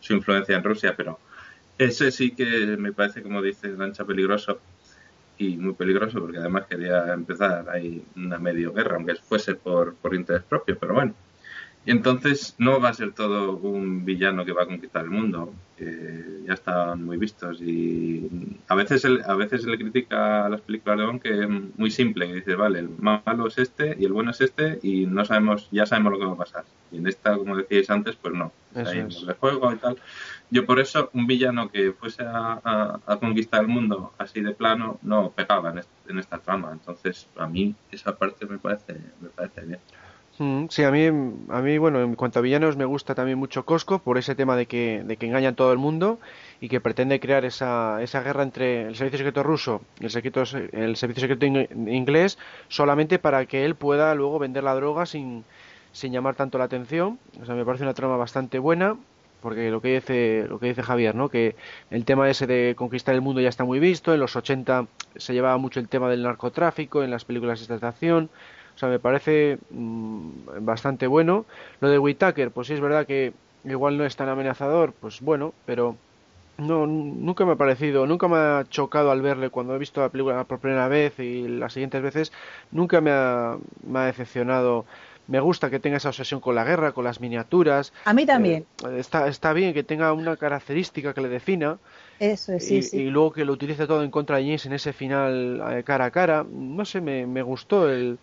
[0.00, 1.18] su influencia en Rusia, pero
[1.78, 4.60] ese sí que me parece, como dice Lancha, peligroso
[5.38, 10.14] y muy peligroso porque además quería empezar ahí una medio guerra, aunque fuese por, por
[10.14, 11.14] interés propio, pero bueno.
[11.86, 15.52] Y entonces no va a ser todo un villano que va a conquistar el mundo,
[15.76, 18.26] que ya están muy vistos y
[18.68, 21.40] a veces se le- a veces se le critica a las películas de Bond que
[21.42, 24.78] es muy simple, que dice, vale, el malo es este y el bueno es este
[24.82, 26.64] y no sabemos, ya sabemos lo que va a pasar.
[26.90, 29.20] Y en esta, como decíais antes, pues no, hay es.
[29.20, 29.98] doble juego y tal.
[30.50, 34.52] Yo por eso un villano que fuese a, a- a conquistar el mundo así de
[34.52, 36.70] plano no pegaba en, en esta trama.
[36.72, 39.80] Entonces a mí esa parte me parece me parece bien.
[40.38, 43.64] Mm, Sí, a mí, a mí, bueno, en cuanto a villanos me gusta también mucho
[43.64, 46.18] Cosco por ese tema de que, de que engaña a todo el mundo
[46.60, 50.42] y que pretende crear esa, esa guerra entre el servicio secreto ruso y el, secreto,
[50.72, 52.36] el servicio secreto in- inglés
[52.68, 55.44] solamente para que él pueda luego vender la droga sin,
[55.92, 57.20] sin llamar tanto la atención.
[57.40, 58.96] O sea, me parece una trama bastante buena
[59.40, 61.28] porque lo que dice, lo que dice Javier, ¿no?
[61.28, 61.54] Que
[61.90, 65.34] el tema ese de conquistar el mundo ya está muy visto, en los 80 se
[65.34, 68.30] llevaba mucho el tema del narcotráfico en las películas de acción.
[68.74, 70.30] O sea, me parece mm,
[70.64, 71.46] bastante bueno.
[71.80, 73.32] Lo de Whitaker, pues sí es verdad que
[73.64, 75.96] igual no es tan amenazador, pues bueno, pero
[76.58, 80.08] no, nunca me ha parecido, nunca me ha chocado al verle cuando he visto la
[80.10, 82.32] película por primera vez y las siguientes veces,
[82.70, 83.56] nunca me ha,
[83.86, 84.86] me ha decepcionado.
[85.26, 87.92] Me gusta que tenga esa obsesión con la guerra, con las miniaturas.
[88.04, 91.78] a mí también, Eh, está, está bien que tenga una característica que le defina
[92.18, 92.98] eso es, sí, y, sí.
[92.98, 96.06] y luego que lo utilice todo en contra de James en ese final eh, cara
[96.06, 96.44] a cara.
[96.48, 98.18] No sé, me, me gustó el,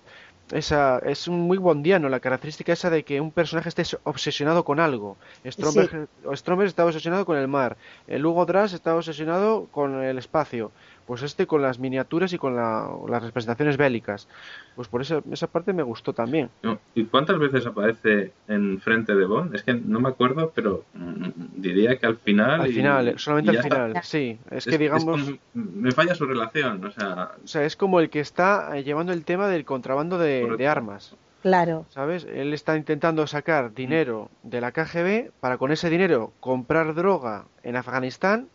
[0.51, 4.79] esa, es un muy bondiano la característica esa de que un personaje esté obsesionado con
[4.79, 5.17] algo.
[5.45, 7.77] Stromberg, Stromberg estaba obsesionado con el mar,
[8.07, 10.71] el Hugo Drass estaba obsesionado con el espacio,
[11.05, 14.27] pues este con las miniaturas y con la- las representaciones bélicas.
[14.75, 16.49] Pues por esa, esa parte me gustó también.
[16.63, 19.53] No, ¿Y cuántas veces aparece en frente de Bond?
[19.55, 22.61] Es que no me acuerdo, pero mm, diría que al final.
[22.61, 23.75] Al y- final, eh, solamente y al está.
[23.87, 24.37] final, sí.
[24.49, 25.03] Es que Es- digamos...
[25.21, 28.83] como- me falla su relación, o sea, O sea, es como el que está eh,
[28.83, 31.15] llevando el tema del contrabando de, de armas.
[31.41, 32.27] Claro, ¿Sabes?
[32.31, 37.75] Él está intentando sacar dinero de la KGB para con ese dinero comprar droga en
[37.75, 38.47] Afganistán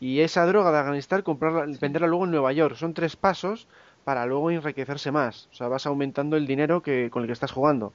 [0.00, 2.74] y esa droga de Afganistán comprarla, venderla luego en Nueva York.
[2.76, 3.68] Son tres pasos
[4.04, 5.48] para luego enriquecerse más.
[5.52, 7.92] O sea, vas aumentando el dinero que, con el que estás jugando.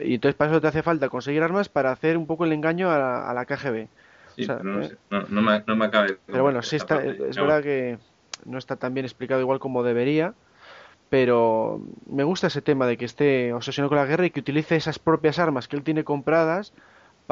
[0.00, 2.90] Y entonces para eso te hace falta conseguir armas para hacer un poco el engaño
[2.90, 3.86] a la, a la KGB.
[4.34, 4.88] sí, O sea, pero no, eh.
[4.88, 7.28] sé, no, no me, no me de Pero bueno, sí está, parte.
[7.28, 7.98] es verdad que
[8.44, 10.34] no está tan bien explicado igual como debería,
[11.08, 11.80] pero
[12.10, 14.98] me gusta ese tema de que esté obsesionado con la guerra y que utilice esas
[14.98, 16.72] propias armas que él tiene compradas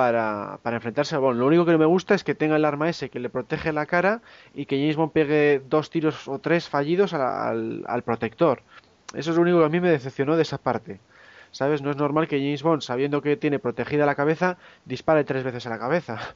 [0.00, 1.38] para, para enfrentarse a Bond.
[1.38, 3.70] Lo único que no me gusta es que tenga el arma ese que le protege
[3.70, 4.22] la cara
[4.54, 8.62] y que James Bond pegue dos tiros o tres fallidos al protector.
[9.12, 11.00] Eso es lo único que a mí me decepcionó de esa parte.
[11.50, 11.82] ¿Sabes?
[11.82, 15.66] No es normal que James Bond, sabiendo que tiene protegida la cabeza, dispare tres veces
[15.66, 16.18] a la cabeza.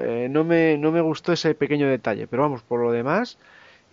[0.00, 3.36] Eh, no me, no me gustó ese pequeño detalle, pero vamos, por lo demás.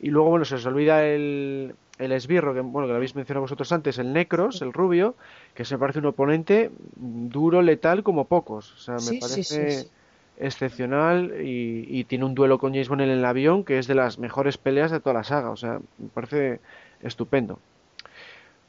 [0.01, 3.41] Y luego, bueno, se os olvida el, el esbirro, que, bueno, que lo habéis mencionado
[3.41, 5.15] vosotros antes, el Necros, el rubio,
[5.53, 8.73] que se me parece un oponente duro, letal como pocos.
[8.73, 9.89] O sea, me Sí, parece sí, sí.
[10.37, 13.95] excepcional y, y tiene un duelo con James Bond en el avión que es de
[13.95, 15.49] las mejores peleas de toda la saga.
[15.51, 16.59] O sea, me parece
[17.01, 17.59] estupendo.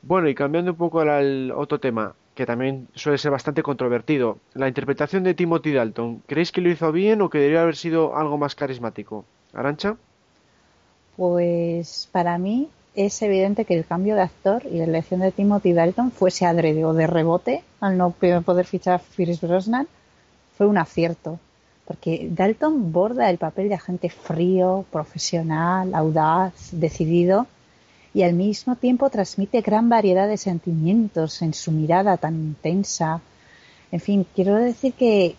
[0.03, 4.66] Bueno, y cambiando un poco al otro tema, que también suele ser bastante controvertido, la
[4.69, 8.38] interpretación de Timothy Dalton, ¿creéis que lo hizo bien o que debería haber sido algo
[8.38, 9.25] más carismático?
[9.53, 9.97] ¿Arancha?
[11.21, 15.75] Pues para mí es evidente que el cambio de actor y la elección de Timothy
[15.75, 19.87] Dalton fuese adrede o de rebote al no poder fichar a Pierce Brosnan
[20.56, 21.38] fue un acierto
[21.85, 27.46] porque Dalton borda el papel de agente frío, profesional, audaz, decidido
[28.14, 33.21] y al mismo tiempo transmite gran variedad de sentimientos en su mirada tan intensa.
[33.92, 35.37] En fin, quiero decir que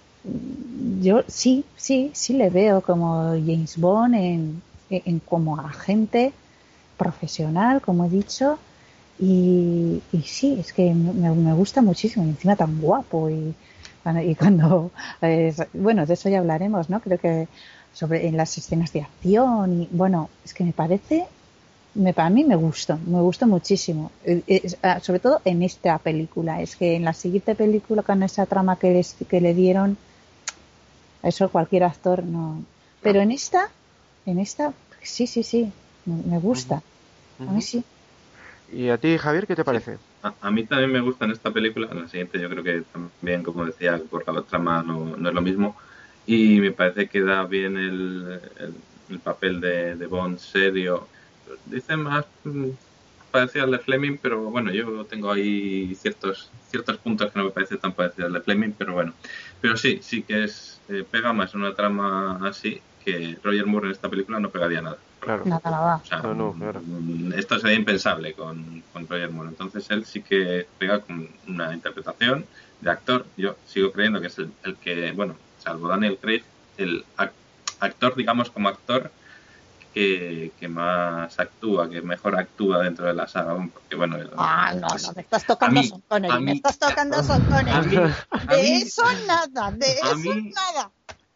[1.01, 4.61] yo sí, sí, sí le veo como James Bond en,
[4.91, 6.33] en, como agente
[6.97, 8.59] profesional, como he dicho,
[9.17, 13.55] y, y sí, es que me, me gusta muchísimo, y encima tan guapo y,
[14.37, 17.01] cuando, eh, bueno, de eso ya hablaremos, ¿no?
[17.01, 17.47] Creo que
[17.91, 21.27] sobre en las escenas de acción y bueno, es que me parece,
[21.95, 25.97] me, para mí me gustó, me gustó muchísimo, Eh, es- ah, sobre todo en esta
[25.99, 29.97] película, es que en la siguiente película con esa trama que, les- que le dieron,
[31.23, 32.65] eso cualquier actor no,
[33.01, 33.69] pero en esta,
[34.25, 35.71] en esta, sí, sí, sí,
[36.05, 36.81] me, gusta,
[37.39, 37.83] a mí sí.
[38.71, 39.97] ¿Y a ti, Javier, qué te parece?
[40.23, 42.83] A, a mí también me gusta en esta película, en la siguiente yo creo que
[42.93, 45.75] también, como decía, por la trama no, no es lo mismo.
[46.25, 48.73] Y me parece que da bien el, el,
[49.09, 51.07] el papel de, de Bond serio.
[51.65, 52.69] Dice más mm,
[53.31, 57.51] parecido al de Fleming, pero bueno, yo tengo ahí ciertos ciertos puntos que no me
[57.51, 59.13] parece tan parecido al de Fleming, pero bueno.
[59.59, 63.91] Pero sí, sí que es eh, pega más una trama así que Roger Moore en
[63.93, 64.97] esta película no pegaría nada.
[65.19, 65.43] Claro.
[65.45, 65.95] Nada, nada.
[65.97, 66.81] O sea, No, no, claro.
[66.83, 69.49] mm, esto sería impensable con, con Roger Moore.
[69.49, 72.45] Entonces él sí que pega con una interpretación
[72.79, 73.25] de actor.
[73.37, 76.43] Yo sigo creyendo que es el, el que, bueno, salvo Daniel Craig,
[76.77, 77.31] el ac-
[77.79, 79.11] actor, digamos, como actor
[79.93, 83.55] que, que más actúa, que mejor actúa dentro de la saga.
[83.73, 87.95] Porque, bueno, Ah, no, no, me estás tocando Sean Connery, me estás tocando Sean Connery.
[87.97, 90.91] de mí- eso nada, de eso mí- nada.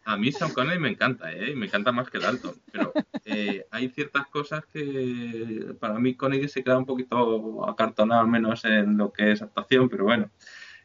[0.06, 1.52] A mí Sean Connery me encanta, ¿eh?
[1.56, 2.54] Me encanta más que Dalton.
[2.70, 2.92] Pero
[3.24, 8.64] eh, hay ciertas cosas que para mí Connery se queda un poquito acartonado, al menos
[8.64, 10.30] en lo que es actuación, pero bueno.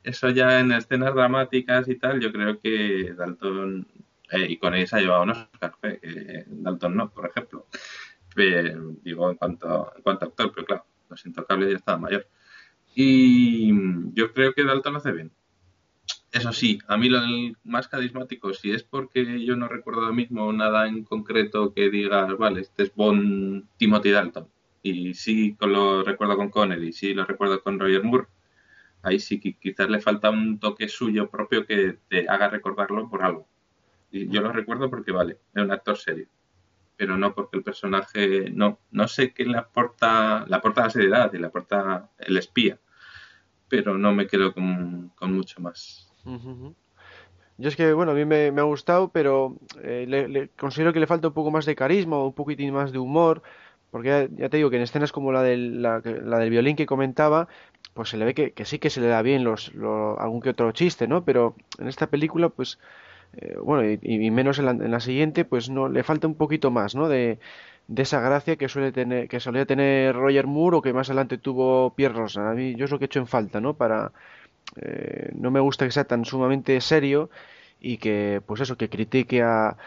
[0.01, 3.88] Eso ya en escenas dramáticas y tal, yo creo que Dalton
[4.32, 7.67] eh, y Connery se ha llevado unos Oscar, eh, Dalton no, por ejemplo.
[9.03, 12.28] Digo, en cuanto, en cuanto actor, pero claro, Los Intocables ya estaba mayor.
[12.95, 13.72] Y
[14.13, 15.32] yo creo que Dalton hace bien.
[16.32, 17.20] Eso sí, a mí lo
[17.66, 22.38] más carismático, si es porque yo no recuerdo ahora mismo nada en concreto que digas,
[22.38, 24.48] vale, este es Bond Timothy Dalton.
[24.82, 28.28] Y sí lo recuerdo con Connery, sí lo recuerdo con Roger Moore.
[29.04, 33.24] Ahí sí que quizás le falta un toque suyo propio que te haga recordarlo por
[33.24, 33.48] algo.
[34.12, 36.28] Y yo lo recuerdo porque, vale, es un actor serio.
[36.96, 41.34] Pero no porque el personaje, no, no sé qué le aporta, le aporta la seriedad
[41.34, 42.80] y le aporta el espía.
[43.68, 46.11] Pero no me quedo con, con mucho más.
[47.57, 51.07] Yo es que, bueno, a mí me, ha gustado, pero eh, le- considero que le
[51.07, 53.43] falta un poco más de carisma un poquitín más de humor,
[53.91, 56.86] porque ya, ya te digo que en escenas como la del, la, del violín que
[56.88, 57.47] comentaba,
[57.93, 60.49] pues se le ve que, sí que se le da bien los, lo- algún que
[60.51, 61.24] otro chiste, ¿no?
[61.26, 62.80] Pero en esta película, pues,
[63.38, 66.72] eh, bueno, y, menos en la, en la siguiente, pues no, le falta un poquito
[66.72, 67.07] más, ¿no?
[67.09, 67.39] De,
[67.95, 71.93] esa gracia que suele tener, que solía tener Roger Moore o que más adelante tuvo
[71.95, 72.49] Pierre Rosa.
[72.51, 73.76] A mí, yo es lo que he hecho en falta, ¿no?
[73.76, 74.13] Para,
[74.78, 77.30] eh, no me gusta que sea tan sumamente serio
[77.80, 79.78] y que, pues eso, que critique a,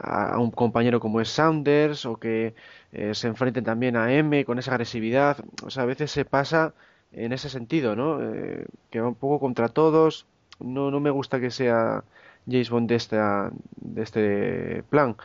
[0.00, 2.54] a un compañero como es Saunders o que
[2.92, 5.38] eh, se enfrente también a M con esa agresividad.
[5.64, 6.74] O sea, a veces se pasa
[7.12, 8.20] en ese sentido, ¿no?
[8.22, 10.26] Eh, que va un poco contra todos.
[10.60, 12.04] No, no me gusta que sea
[12.46, 15.16] James Bond de, esta, de este plan.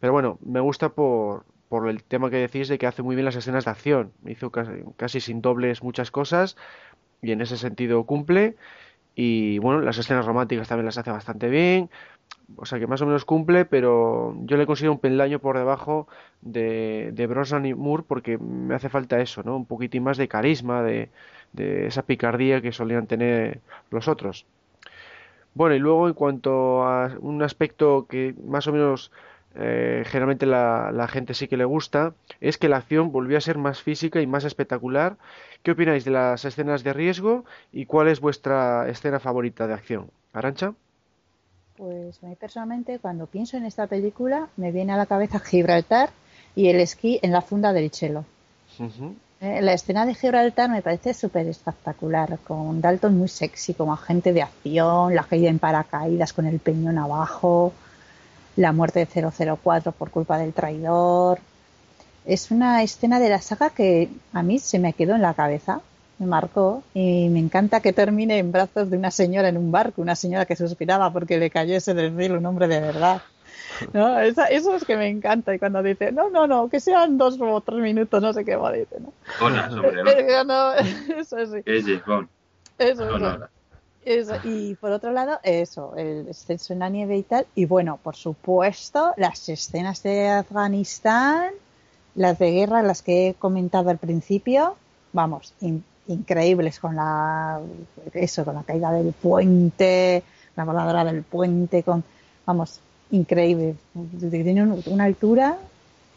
[0.00, 3.24] Pero bueno, me gusta por, por el tema que decís de que hace muy bien
[3.24, 4.12] las escenas de acción.
[4.26, 6.56] Hizo casi, casi sin dobles muchas cosas
[7.24, 8.56] y en ese sentido cumple.
[9.14, 11.90] Y bueno, las escenas románticas también las hace bastante bien.
[12.56, 16.08] O sea que más o menos cumple, pero yo le considero un peldaño por debajo
[16.42, 19.56] de, de Brosnan y Moore porque me hace falta eso, ¿no?
[19.56, 21.10] Un poquitín más de carisma, de,
[21.52, 23.60] de esa picardía que solían tener
[23.90, 24.46] los otros.
[25.54, 29.12] Bueno, y luego en cuanto a un aspecto que más o menos
[29.56, 33.40] eh, generalmente la, la gente sí que le gusta, es que la acción volvió a
[33.40, 35.16] ser más física y más espectacular.
[35.62, 40.10] ¿Qué opináis de las escenas de riesgo y cuál es vuestra escena favorita de acción?
[40.32, 40.74] ¿Arancha?
[41.76, 46.10] Pues a mí personalmente, cuando pienso en esta película, me viene a la cabeza Gibraltar
[46.54, 48.24] y el esquí en la funda del chelo.
[49.40, 54.32] Eh, La escena de Gibraltar me parece súper espectacular, con Dalton muy sexy, como agente
[54.32, 57.72] de acción, la caída en paracaídas con el peñón abajo,
[58.56, 61.38] la muerte de 004 por culpa del traidor.
[62.26, 65.80] Es una escena de la saga que a mí se me quedó en la cabeza,
[66.18, 70.00] me marcó y me encanta que termine en brazos de una señora en un barco,
[70.00, 73.20] una señora que suspiraba porque le cayese del cielo un hombre de verdad.
[73.92, 74.18] ¿No?
[74.20, 77.36] Esa- eso es que me encanta y cuando dice, no, no, no, que sean dos
[77.40, 79.12] o tres minutos, no sé qué más dice, ¿no?
[79.40, 80.44] Hola, sobre ¿no?
[80.44, 80.72] No,
[81.18, 81.60] eso sí,
[82.78, 83.00] eso.
[84.04, 87.46] Eso, y por otro lado, eso, el descenso en la nieve y tal.
[87.54, 91.50] Y bueno, por supuesto, las escenas de Afganistán,
[92.14, 94.76] las de guerra, las que he comentado al principio,
[95.12, 97.60] vamos, in- increíbles con la,
[98.12, 100.22] eso, con la caída del puente,
[100.54, 102.04] la voladora del puente, con,
[102.44, 102.80] vamos,
[103.10, 103.74] increíble.
[104.30, 105.56] Tiene un- una altura.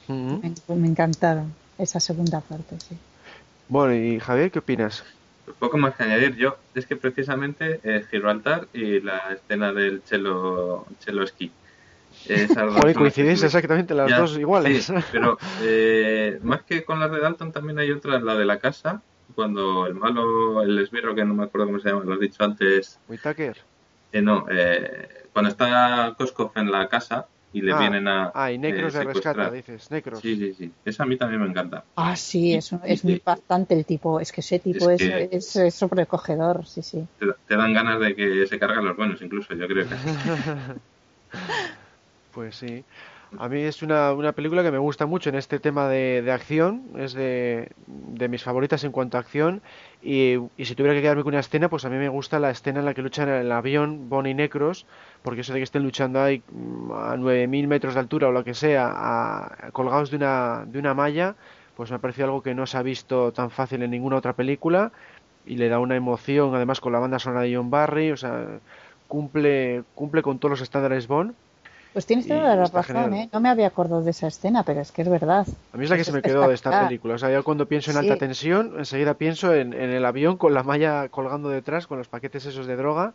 [0.10, 2.98] Me, me encantaron esa segunda parte, sí.
[3.70, 5.04] Bueno, y Javier, ¿qué opinas?
[5.60, 6.36] Poco más que añadir.
[6.36, 11.34] Yo, es que precisamente eh, Gibraltar y la escena del chelo, dos
[12.28, 14.86] Joder, coincidís exactamente las Ya, dos iguales.
[14.86, 18.60] sí, pero eh, más que con las de Dalton también hay otra, la de la
[18.60, 19.02] casa,
[19.36, 22.44] cuando el malo, el esbirro que no me acuerdo cómo se llama, lo has dicho
[22.44, 23.58] antes, Whittaker.
[24.12, 27.28] eh, no, eh, cuando está Koskov en la casa
[27.58, 29.52] y le Ah, vienen a Ah, y Necros eh, de rescata, secuestrar.
[29.54, 29.92] dices.
[29.92, 30.20] Necros.
[30.22, 30.74] Sí, sí, sí.
[30.86, 31.86] Esa a mí también me encanta.
[31.96, 34.20] Ah, sí, es, un- es muy impactante el tipo.
[34.20, 37.08] Es que ese tipo es, Es que- es, es sobrecogedor, sí, sí.
[37.18, 39.96] Te, te dan ganas de que se cargan los buenos, incluso, yo creo que.
[42.32, 42.86] Pues sí.
[43.38, 46.32] A mí es una, una película que me gusta mucho en este tema de, de
[46.32, 46.84] acción.
[46.98, 49.62] Es de, de mis favoritas en cuanto a acción.
[50.02, 52.50] Y, y si tuviera que quedarme con una escena, pues a mí me gusta la
[52.52, 54.86] escena en la que luchan en el avión Bonnie y Necros.
[55.24, 58.44] Porque eso de que estén luchando ahí mm, a 9.000 metros de altura o lo
[58.44, 61.36] que sea, colgados de una, de una malla,
[61.76, 64.34] pues me ha parecido algo que no se ha visto tan fácil en ninguna otra
[64.34, 64.92] película.
[65.46, 68.12] Y le da una emoción, además con la banda sonora de John Barry.
[68.12, 68.60] O sea,
[69.08, 71.34] cumple, cumple con todos los estándares Bond.
[71.94, 73.14] Pues tienes toda la razón.
[73.14, 73.30] ¿eh?
[73.34, 75.48] No me había acordado de esa escena, pero es que es verdad.
[75.74, 77.16] A mí es la que Es se me quedó de esta película.
[77.16, 80.54] O sea, yo cuando pienso en alta tensión, enseguida pienso en, en el avión con
[80.54, 83.14] la malla colgando detrás, con los paquetes esos de droga.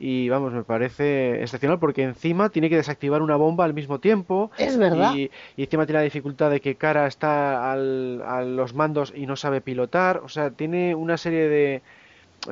[0.00, 4.50] Y vamos, me parece excepcional porque encima tiene que desactivar una bomba al mismo tiempo.
[4.58, 5.14] Es verdad.
[5.14, 9.26] Y, y encima tiene la dificultad de que Cara está al- a los mandos y
[9.26, 10.18] no sabe pilotar.
[10.24, 11.82] O sea, tiene una serie de,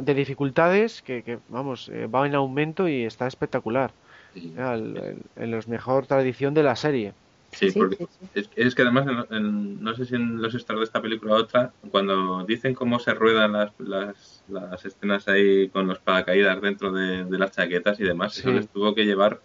[0.00, 3.90] de dificultades que, que, vamos, eh, va en aumento y está espectacular.
[4.32, 4.54] Sí.
[4.56, 7.14] Al- En, en la mejor tradición de la serie.
[7.52, 8.30] Sí, Sí, porque sí, sí.
[8.34, 11.34] Es, es que además, en- en- no sé si en los extras de esta película
[11.34, 16.60] o otra, cuando dicen cómo se ruedan las, las, las escenas ahí con los paracaídas
[16.62, 19.42] dentro de, de las chaquetas y demás, eso les tuvo que llevar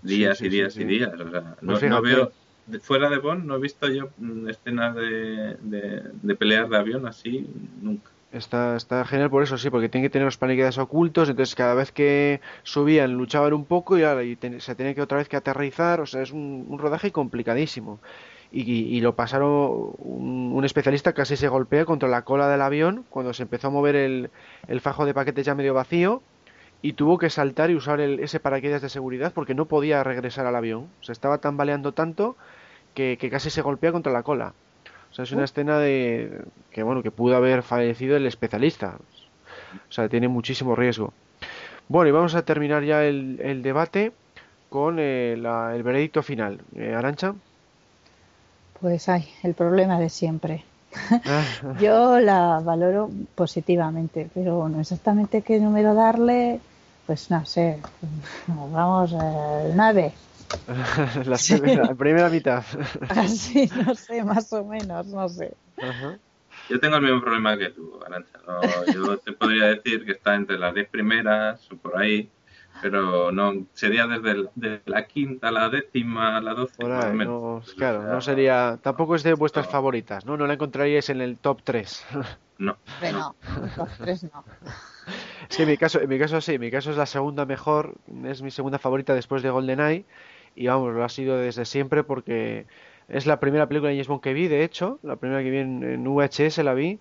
[0.00, 1.12] días Sí, sí, y días sí, y días.
[1.20, 2.32] O sea, no, Pues no veo,
[2.80, 7.06] fuera de Bond, no he visto yo mm, escenas de, de, de peleas de avión
[7.06, 7.46] así
[7.80, 8.10] nunca.
[8.32, 11.74] Está, está genial por eso, sí, porque tiene que tener los paracaídas ocultos, entonces cada
[11.74, 15.36] vez que subían luchaban un poco y, ahora, y se tenía que otra vez que
[15.36, 18.00] aterrizar, o sea, es un, rodaje complicadísimo.
[18.50, 23.32] Y, lo pasaron, un, un especialista casi se golpea contra la cola del avión cuando
[23.34, 24.30] se empezó a mover el,
[24.68, 26.22] el fajo de paquetes ya medio vacío
[26.82, 30.46] y tuvo que saltar y usar el- ese paracaídas de seguridad porque no podía regresar
[30.46, 30.88] al avión.
[31.00, 32.36] Se estaba tambaleando tanto
[32.94, 34.54] que, que casi se golpea contra la cola.
[35.12, 38.96] O sea, es una escena de que bueno, que pudo haber fallecido el especialista.
[39.88, 41.12] O sea, tiene muchísimo riesgo.
[41.88, 44.12] Bueno, y vamos a terminar ya el, el debate
[44.70, 46.58] con eh, la- el veredicto final.
[46.74, 47.34] Eh, Arancha.
[48.80, 50.64] Pues ay, el problema de siempre.
[51.80, 56.60] Yo la valoro positivamente, pero no exactamente qué número darle,
[57.06, 57.78] pues no sé,
[58.46, 60.12] vamos al 9.
[61.26, 62.64] la, primera, la primera mitad.
[63.08, 65.54] Así, no sé, más o menos, no sé.
[65.78, 66.16] Ajá.
[66.68, 68.38] Yo tengo el mismo problema que tú, Arancha.
[68.46, 68.86] ¿no?
[68.92, 72.30] Yo te podría decir que está entre las 10 primeras o por ahí,
[72.80, 76.74] pero no sería desde el- de la quinta la décima la doce.
[76.76, 77.42] Por más o ahí, menos.
[77.68, 78.78] no, claro, sea, no sería.
[78.82, 79.72] Tampoco es de vuestras no.
[79.72, 80.36] favoritas, ¿no?
[80.36, 82.04] No la encontraríais en el top 3.
[82.58, 83.34] No, Pero no,
[83.76, 84.44] los tres no.
[85.50, 87.44] Es que en mi caso, en mi caso sí, en mi caso es la segunda
[87.44, 87.94] mejor,
[88.24, 90.04] es mi segunda favorita después de GoldenEye
[90.54, 92.66] y vamos, lo ha sido desde siempre porque
[93.08, 95.58] es la primera película de James Bond que vi, de hecho, la primera que vi
[95.58, 96.98] en, en VHS la vi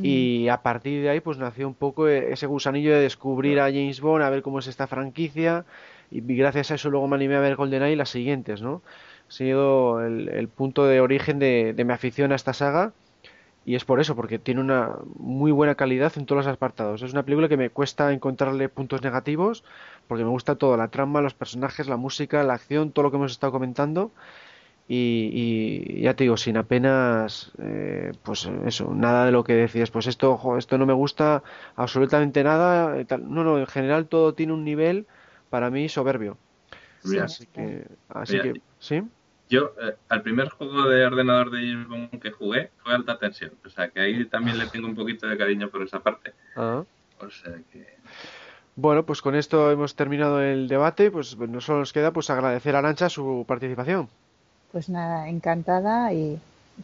[0.00, 3.64] y a partir de ahí pues nació un poco e- ese gusanillo de descubrir a
[3.64, 5.64] James Bond, a ver cómo es esta franquicia
[6.10, 8.82] y gracias a eso luego me animé a ver GoldenEye y las siguientes, ¿no?
[9.28, 12.92] Ha sido el, el punto de origen de, de mi afición a esta saga
[13.68, 17.02] y es por eso, porque tiene una muy buena calidad en todos los apartados.
[17.02, 19.62] Es una película que me cuesta encontrarle puntos negativos,
[20.06, 23.18] porque me gusta todo, la trama, los personajes, la música, la acción, todo lo que
[23.18, 24.10] hemos estado comentando.
[24.88, 29.90] Y, y ya te digo, sin apenas, eh, pues eso, nada de lo que decías,
[29.90, 31.42] pues esto, ojo, esto no me gusta
[31.76, 33.04] absolutamente nada.
[33.04, 33.30] tal.
[33.30, 35.06] No, no, en general todo tiene un nivel
[35.50, 36.38] para mí soberbio.
[37.22, 39.02] Así que, así que, ¿sí?
[39.48, 43.52] Yo, eh, al primer juego de ordenador de James Bond que jugué fue alta tensión.
[43.64, 46.32] O sea, que ahí también le tengo un poquito de cariño por esa parte.
[46.56, 46.82] Ah.
[47.20, 47.86] O sea, que...
[48.76, 51.10] Bueno, pues con esto hemos terminado el debate.
[51.10, 54.08] Pues no solo nos queda pues agradecer a Arancha su participación.
[54.70, 56.38] Pues nada, encantada y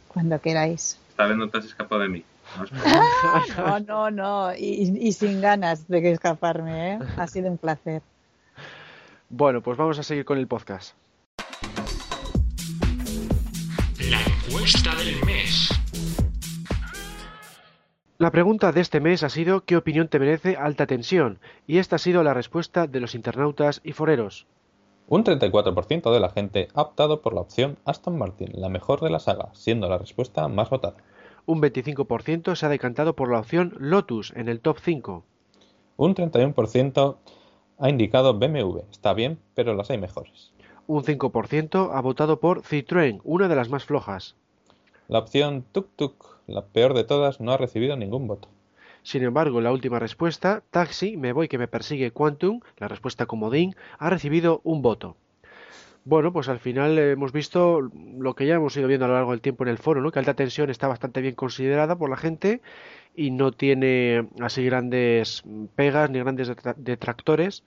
[0.09, 0.99] cuando queráis.
[1.11, 2.25] Esta vez no te has escapado de mí.
[2.59, 2.65] No,
[3.57, 6.99] por- No, no, no, y, y sin ganas de que escaparme, ¿eh?
[7.17, 8.03] Ha sido un placer.
[9.29, 10.95] Bueno, pues vamos a seguir con el podcast.
[14.65, 15.69] Encuesta del mes.
[18.17, 21.39] La pregunta de este mes ha sido ¿qué opinión te merece alta tensión?
[21.67, 24.47] Y esta ha sido la respuesta de los internautas y foreros.
[25.07, 29.11] Un 34% de la gente ha optado por la opción Aston Martin, la mejor de
[29.11, 30.97] la saga, siendo la respuesta más votada.
[31.45, 35.25] Un 25% se ha decantado por la opción Lotus en el top 5.
[35.99, 37.17] Un 31%
[37.77, 38.79] ha indicado BMW.
[38.91, 40.55] Está bien, pero las hay mejores.
[40.87, 44.37] Un 5% ha votado por Citroën, una de las más flojas.
[45.09, 48.49] La opción Tuk Tuk, la peor de todas, no ha recibido ningún voto.
[49.03, 53.77] Sin embargo, la última respuesta, Taxi, me voy que me persigue Quantum, la respuesta comodín,
[53.99, 55.17] ha recibido un voto.
[56.07, 57.81] Bueno, pues al final hemos visto
[58.19, 60.11] lo que ya hemos ido viendo a lo largo del tiempo en el foro, ¿no?
[60.11, 62.61] Que alta tensión está bastante bien considerada por la gente
[63.15, 65.43] y no tiene así grandes
[65.77, 67.65] pegas ni grandes detra- detractores.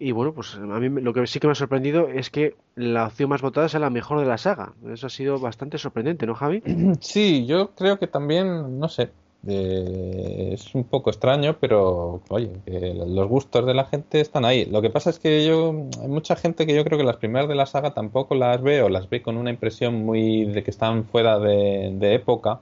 [0.00, 3.06] Y bueno, pues a mí lo que sí que me ha sorprendido es que la
[3.06, 4.74] opción más votada sea la mejor de la saga.
[4.92, 6.62] Eso ha sido bastante sorprendente, ¿no, Javi?
[7.00, 9.10] Sí, yo creo que también, no sé,
[9.46, 14.66] eh, es un poco extraño, pero oye, los gustos de la gente están ahí.
[14.66, 17.48] Lo que pasa es que yo, hay mucha gente que yo creo que las primeras
[17.48, 20.70] de la saga tampoco las ve o las ve con una impresión muy de que
[20.70, 22.60] están fuera de época.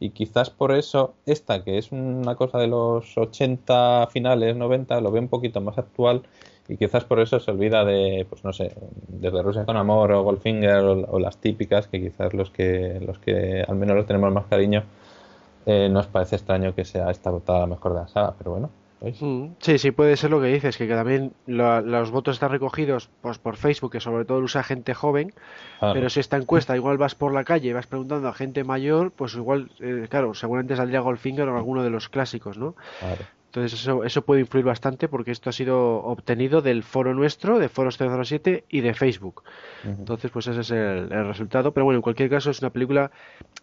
[0.00, 5.10] Y quizás por eso esta, que es una cosa de los 80 finales, 90, lo
[5.10, 6.22] ve un poquito más actual
[6.68, 8.74] y quizás por eso se olvida de, pues no sé,
[9.08, 13.18] desde Rusia con Amor o Goldfinger o, o las típicas, que quizás los que, los
[13.18, 14.84] que al menos los tenemos más cariño,
[15.66, 18.70] eh, nos parece extraño que sea esta votada la mejor de la saga, pero bueno.
[19.00, 23.08] Mm, Sí, sí, puede ser lo que dices, que también lo- los votos están recogidos
[23.20, 25.32] pues, por Facebook, que sobre todo lo usa gente joven,
[25.78, 25.94] Claro.
[25.94, 29.12] pero si esta encuesta igual vas por la calle y vas preguntando a gente mayor,
[29.12, 32.74] pues igual, eh, claro, seguramente saldría Goldfinger o alguno de los clásicos, ¿no?
[32.98, 33.24] Claro.
[33.48, 37.70] Entonces eso, eso puede influir bastante porque esto ha sido obtenido del foro nuestro, de
[37.70, 39.42] Foros 007 y de Facebook.
[39.84, 41.72] Entonces, pues ese es el, el resultado.
[41.72, 43.10] Pero bueno, en cualquier caso es una película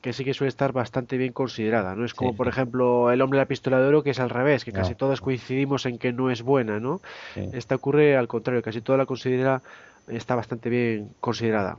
[0.02, 1.94] que sí que suele estar bastante bien considerada.
[1.94, 4.20] No es como, Sí, por ejemplo, El hombre de la pistola de oro, que es
[4.20, 4.80] al revés, que No.
[4.80, 7.00] casi todos coincidimos en que no es buena, ¿no?
[7.36, 7.48] Sí.
[7.54, 9.62] Esta ocurre al contrario, casi toda la considera
[10.08, 11.78] está bastante bien considerada.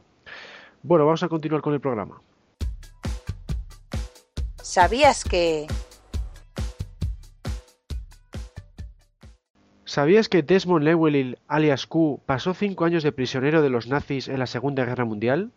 [0.84, 2.20] Bueno, vamos a continuar con el programa.
[4.62, 5.66] ¿Sabías que...
[9.96, 14.38] ¿Sabías que Desmond Llewellyn, alias Q, pasó cinco años de prisionero de los nazis en
[14.38, 15.52] la Segunda Guerra Mundial?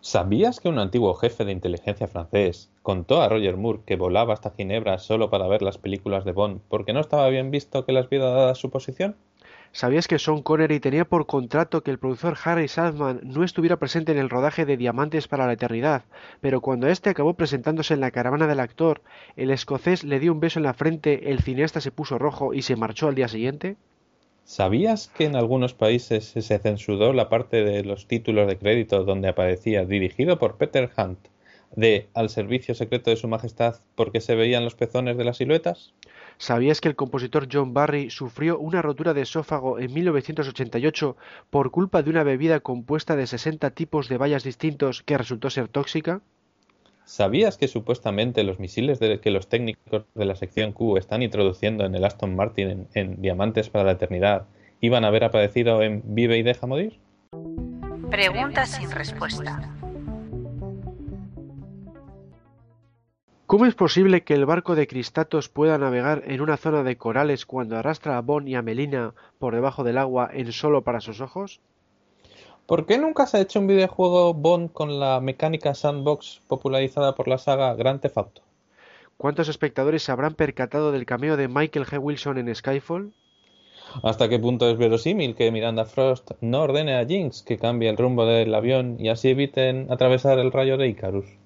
[0.00, 4.52] ¿Sabías que un antiguo jefe de inteligencia francés contó a Roger Moore que volaba hasta
[4.52, 8.08] Ginebra solo para ver las películas de Bond porque no estaba bien visto que las
[8.08, 9.16] viera dada su posición?
[9.74, 14.12] ¿Sabías que Sean Connery tenía por contrato que el productor Harry Saltman no estuviera presente
[14.12, 16.04] en el rodaje de Diamantes para la Eternidad,
[16.42, 19.00] pero cuando éste acabó presentándose en la caravana del actor,
[19.34, 22.60] el escocés le dio un beso en la frente, el cineasta se puso rojo y
[22.60, 23.76] se marchó al día siguiente?
[24.44, 29.28] ¿Sabías que en algunos países se censuró la parte de los títulos de crédito donde
[29.28, 31.18] aparecía dirigido por Peter Hunt
[31.76, 35.94] de Al servicio secreto de su majestad porque se veían los pezones de las siluetas?
[36.38, 41.16] ¿Sabías que el compositor John Barry sufrió una rotura de esófago en 1988
[41.50, 45.68] por culpa de una bebida compuesta de 60 tipos de bayas distintos que resultó ser
[45.68, 46.20] tóxica?
[47.04, 51.84] ¿Sabías que supuestamente los misiles de que los técnicos de la sección Q están introduciendo
[51.84, 54.46] en el Aston Martin en, en Diamantes para la Eternidad
[54.80, 56.98] iban a haber aparecido en Vive y deja morir?
[58.10, 59.81] Preguntas sin respuesta.
[63.52, 67.44] ¿Cómo es posible que el barco de Cristatos pueda navegar en una zona de corales
[67.44, 71.20] cuando arrastra a Bond y a Melina por debajo del agua en solo para sus
[71.20, 71.60] ojos?
[72.64, 77.28] ¿Por qué nunca se ha hecho un videojuego Bond con la mecánica sandbox popularizada por
[77.28, 78.40] la saga Grand Theft Auto?
[79.18, 81.98] ¿Cuántos espectadores se habrán percatado del cameo de Michael G.
[82.00, 83.12] Wilson en Skyfall?
[84.02, 87.98] ¿Hasta qué punto es verosímil que Miranda Frost no ordene a Jinx que cambie el
[87.98, 91.41] rumbo del avión y así eviten atravesar el rayo de Icarus?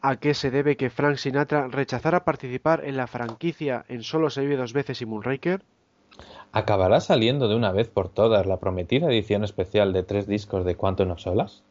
[0.00, 4.42] ¿A qué se debe que Frank Sinatra rechazara participar en la franquicia en Solo se
[4.42, 5.64] vive dos veces y Moonraker?
[6.52, 10.76] ¿Acabará saliendo de una vez por todas la prometida edición especial de tres discos de
[10.76, 11.62] Quantum of Solace?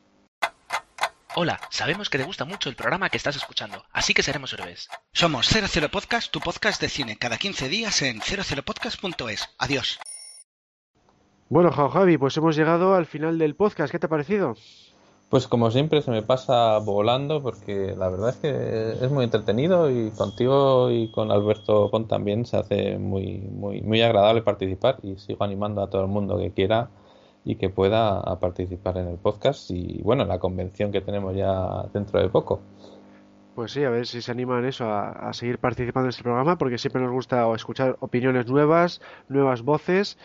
[1.36, 4.90] Hola, sabemos que te gusta mucho el programa que estás escuchando, así que seremos héroes.
[5.14, 9.48] Somos 00 Podcast, tu podcast de cine, cada 15 días en 00podcast.es.
[9.58, 10.00] Adiós.
[11.50, 13.92] Bueno, Jao Javi, pues hemos llegado al final del podcast.
[13.92, 14.56] ¿Qué te ha parecido?
[15.30, 19.92] Pues como siempre se me pasa volando porque la verdad es que es muy entretenido
[19.92, 25.18] y contigo y con Alberto Pon también se hace muy, muy, muy agradable participar y
[25.18, 26.88] sigo animando a todo el mundo que quiera
[27.44, 31.84] y que pueda a participar en el podcast y bueno, la convención que tenemos ya
[31.94, 32.62] dentro de poco.
[33.54, 36.58] Pues sí, a ver si se animan eso a, a seguir participando en este programa,
[36.58, 40.18] porque siempre nos gusta escuchar opiniones nuevas, nuevas voces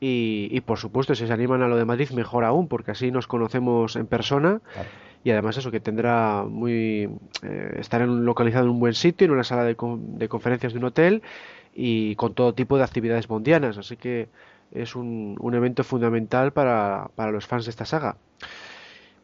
[0.00, 3.10] y, y, por supuesto si se animan a lo de Madrid mejor aún, porque así
[3.10, 4.88] nos conocemos en persona Claro.
[5.24, 7.08] y además eso que tendrá muy
[7.42, 10.78] eh, estar en- localizado en un buen sitio, en una sala de, de conferencias de
[10.78, 11.22] un hotel
[11.74, 14.28] y con todo tipo de actividades bondianas, así que
[14.72, 18.16] es un, un evento fundamental para, para los fans de esta saga.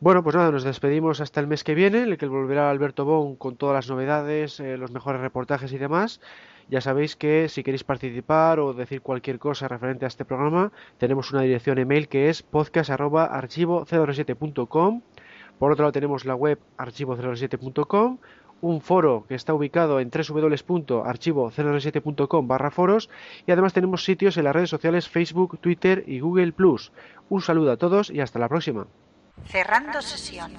[0.00, 3.04] Bueno, pues nada, nos despedimos hasta el mes que viene, en el que volverá Alberto
[3.04, 6.20] Bon con todas las novedades, eh, los mejores reportajes y demás.
[6.68, 11.30] Ya sabéis que si queréis participar o decir cualquier cosa referente a este programa, tenemos
[11.32, 15.02] una dirección email que es podcast.archivo07.com.
[15.58, 18.18] Por otro lado tenemos la web archivo07.com,
[18.62, 23.10] un foro que está ubicado en www.archivo07.com barra foros
[23.46, 26.54] y además tenemos sitios en las redes sociales Facebook, Twitter y Google
[27.28, 28.86] Un saludo a todos y hasta la próxima.
[29.46, 30.54] Cerrando sesión.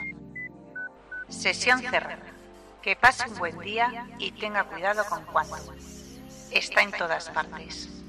[1.29, 2.19] Sesión cerrada.
[2.81, 5.55] Que pase un buen día y tenga cuidado con cuánto.
[6.53, 8.02] Está en todas partes.